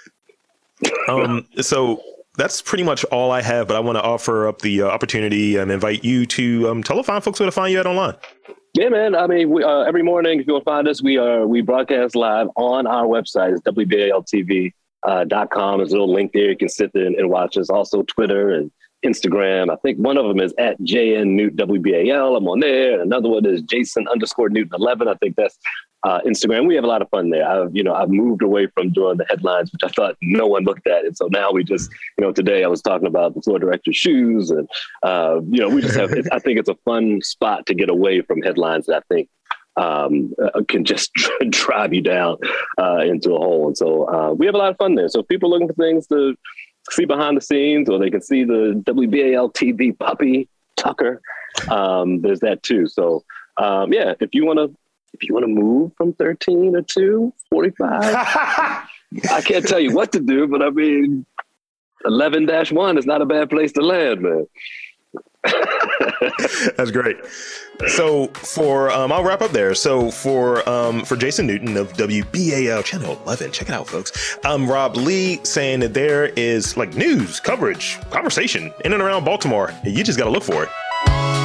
um. 1.09 1.47
So 1.61 2.01
that's 2.37 2.61
pretty 2.61 2.83
much 2.83 3.03
all 3.05 3.31
I 3.31 3.41
have, 3.41 3.67
but 3.67 3.75
I 3.75 3.79
want 3.79 3.97
to 3.97 4.03
offer 4.03 4.47
up 4.47 4.59
the 4.59 4.83
uh, 4.83 4.87
opportunity 4.87 5.57
and 5.57 5.71
invite 5.71 6.03
you 6.03 6.25
to 6.27 6.69
um, 6.69 6.83
tell 6.83 6.97
the 6.97 7.03
fine 7.03 7.21
folks 7.21 7.39
where 7.39 7.45
to 7.45 7.51
find 7.51 7.71
you 7.71 7.79
at 7.79 7.87
online. 7.87 8.15
Yeah, 8.73 8.89
man. 8.89 9.15
I 9.15 9.25
mean, 9.27 9.49
we, 9.51 9.63
uh, 9.63 9.83
every 9.83 10.03
morning, 10.03 10.41
if 10.41 10.47
you 10.47 10.53
want 10.53 10.65
to 10.65 10.69
find 10.69 10.87
us, 10.87 11.01
we 11.01 11.17
are 11.17 11.47
we 11.47 11.61
broadcast 11.61 12.15
live 12.15 12.47
on 12.57 12.87
our 12.87 13.05
website. 13.05 13.53
It's 13.53 13.61
WBALTV.com. 13.61 14.73
Uh, 15.05 15.77
There's 15.77 15.91
a 15.91 15.93
little 15.93 16.13
link 16.13 16.33
there. 16.33 16.49
You 16.49 16.57
can 16.57 16.67
sit 16.67 16.91
there 16.93 17.05
and, 17.05 17.15
and 17.15 17.29
watch 17.29 17.57
us. 17.57 17.69
Also, 17.69 18.03
Twitter 18.03 18.51
and 18.51 18.69
Instagram. 19.05 19.71
I 19.71 19.77
think 19.77 19.99
one 19.99 20.17
of 20.17 20.27
them 20.27 20.41
is 20.41 20.53
at 20.57 20.77
JN 20.81 21.27
Newt 21.27 21.55
WBAL. 21.55 22.35
I'm 22.35 22.47
on 22.47 22.59
there. 22.59 22.99
Another 22.99 23.29
one 23.29 23.45
is 23.45 23.61
Jason 23.61 24.07
underscore 24.09 24.49
Newton 24.49 24.73
11. 24.73 25.07
I 25.07 25.13
think 25.15 25.37
that's 25.37 25.57
uh, 26.05 26.21
Instagram. 26.21 26.67
We 26.67 26.75
have 26.75 26.83
a 26.83 26.87
lot 26.87 27.01
of 27.01 27.09
fun 27.09 27.31
there. 27.31 27.49
I've, 27.49 27.75
you 27.75 27.83
know, 27.83 27.95
I've 27.95 28.09
moved 28.09 28.43
away 28.43 28.67
from 28.67 28.91
doing 28.91 29.17
the 29.17 29.25
headlines, 29.27 29.71
which 29.71 29.83
I 29.83 29.87
thought 29.87 30.15
no 30.21 30.45
one 30.45 30.63
looked 30.63 30.85
at. 30.85 31.03
And 31.03 31.17
so 31.17 31.27
now 31.31 31.51
we 31.51 31.63
just, 31.63 31.89
you 32.17 32.23
know, 32.23 32.31
today 32.31 32.63
I 32.63 32.67
was 32.67 32.81
talking 32.81 33.07
about 33.07 33.33
the 33.33 33.41
floor 33.41 33.57
director's 33.57 33.95
shoes 33.97 34.51
and, 34.51 34.69
uh, 35.01 35.41
you 35.49 35.59
know, 35.59 35.69
we 35.69 35.81
just 35.81 35.97
have, 35.97 36.11
I 36.31 36.37
think 36.37 36.59
it's 36.59 36.69
a 36.69 36.77
fun 36.85 37.21
spot 37.23 37.65
to 37.65 37.73
get 37.73 37.89
away 37.89 38.21
from 38.21 38.43
headlines 38.43 38.85
that 38.85 38.97
I 38.97 39.13
think 39.13 39.29
um, 39.77 40.31
uh, 40.41 40.61
can 40.67 40.85
just 40.85 41.11
drive 41.49 41.91
you 41.91 42.01
down 42.01 42.37
uh, 42.77 42.99
into 42.99 43.33
a 43.33 43.39
hole. 43.39 43.67
And 43.67 43.77
so 43.77 44.07
uh, 44.07 44.33
we 44.33 44.45
have 44.45 44.53
a 44.53 44.59
lot 44.59 44.69
of 44.69 44.77
fun 44.77 44.93
there. 44.93 45.09
So 45.09 45.23
people 45.23 45.49
looking 45.49 45.67
for 45.67 45.73
things 45.73 46.05
to 46.07 46.35
see 46.91 47.05
behind 47.05 47.35
the 47.35 47.41
scenes, 47.41 47.89
or 47.89 47.97
they 47.97 48.11
can 48.11 48.21
see 48.21 48.43
the 48.43 48.79
WBAL 48.85 49.53
TV 49.55 49.97
puppy 49.97 50.47
Tucker. 50.77 51.19
Um, 51.69 52.21
there's 52.21 52.41
that 52.41 52.61
too. 52.61 52.85
So 52.85 53.23
um, 53.57 53.91
yeah, 53.91 54.13
if 54.19 54.29
you 54.33 54.45
want 54.45 54.59
to, 54.59 54.75
if 55.15 55.27
you 55.27 55.33
want 55.33 55.45
to 55.45 55.51
move 55.51 55.91
from 55.97 56.13
13 56.13 56.73
to 56.73 56.81
2, 56.81 57.33
45, 57.49 58.01
I 58.03 59.41
can't 59.43 59.67
tell 59.67 59.79
you 59.79 59.93
what 59.93 60.11
to 60.11 60.19
do, 60.19 60.47
but 60.47 60.61
I 60.61 60.69
mean, 60.69 61.25
11 62.05 62.47
1 62.71 62.97
is 62.97 63.05
not 63.05 63.21
a 63.21 63.25
bad 63.25 63.49
place 63.49 63.71
to 63.73 63.81
land, 63.81 64.21
man. 64.21 64.47
That's 66.75 66.91
great. 66.91 67.17
So 67.87 68.27
for 68.29 68.91
um, 68.91 69.11
I'll 69.11 69.23
wrap 69.23 69.41
up 69.41 69.51
there. 69.51 69.75
So 69.75 70.09
for 70.09 70.67
um, 70.67 71.05
for 71.05 71.15
Jason 71.15 71.45
Newton 71.45 71.77
of 71.77 71.93
WBAL 71.93 72.83
Channel 72.83 73.21
11, 73.25 73.51
check 73.51 73.69
it 73.69 73.73
out, 73.73 73.87
folks. 73.87 74.37
Um, 74.43 74.67
Rob 74.67 74.97
Lee 74.97 75.39
saying 75.43 75.81
that 75.81 75.93
there 75.93 76.27
is 76.35 76.75
like 76.77 76.95
news 76.95 77.39
coverage, 77.39 77.99
conversation 78.09 78.73
in 78.83 78.93
and 78.93 79.01
around 79.01 79.23
Baltimore. 79.23 79.71
You 79.83 80.03
just 80.03 80.17
got 80.17 80.25
to 80.25 80.31
look 80.31 80.43
for 80.43 80.63
it. 80.63 81.44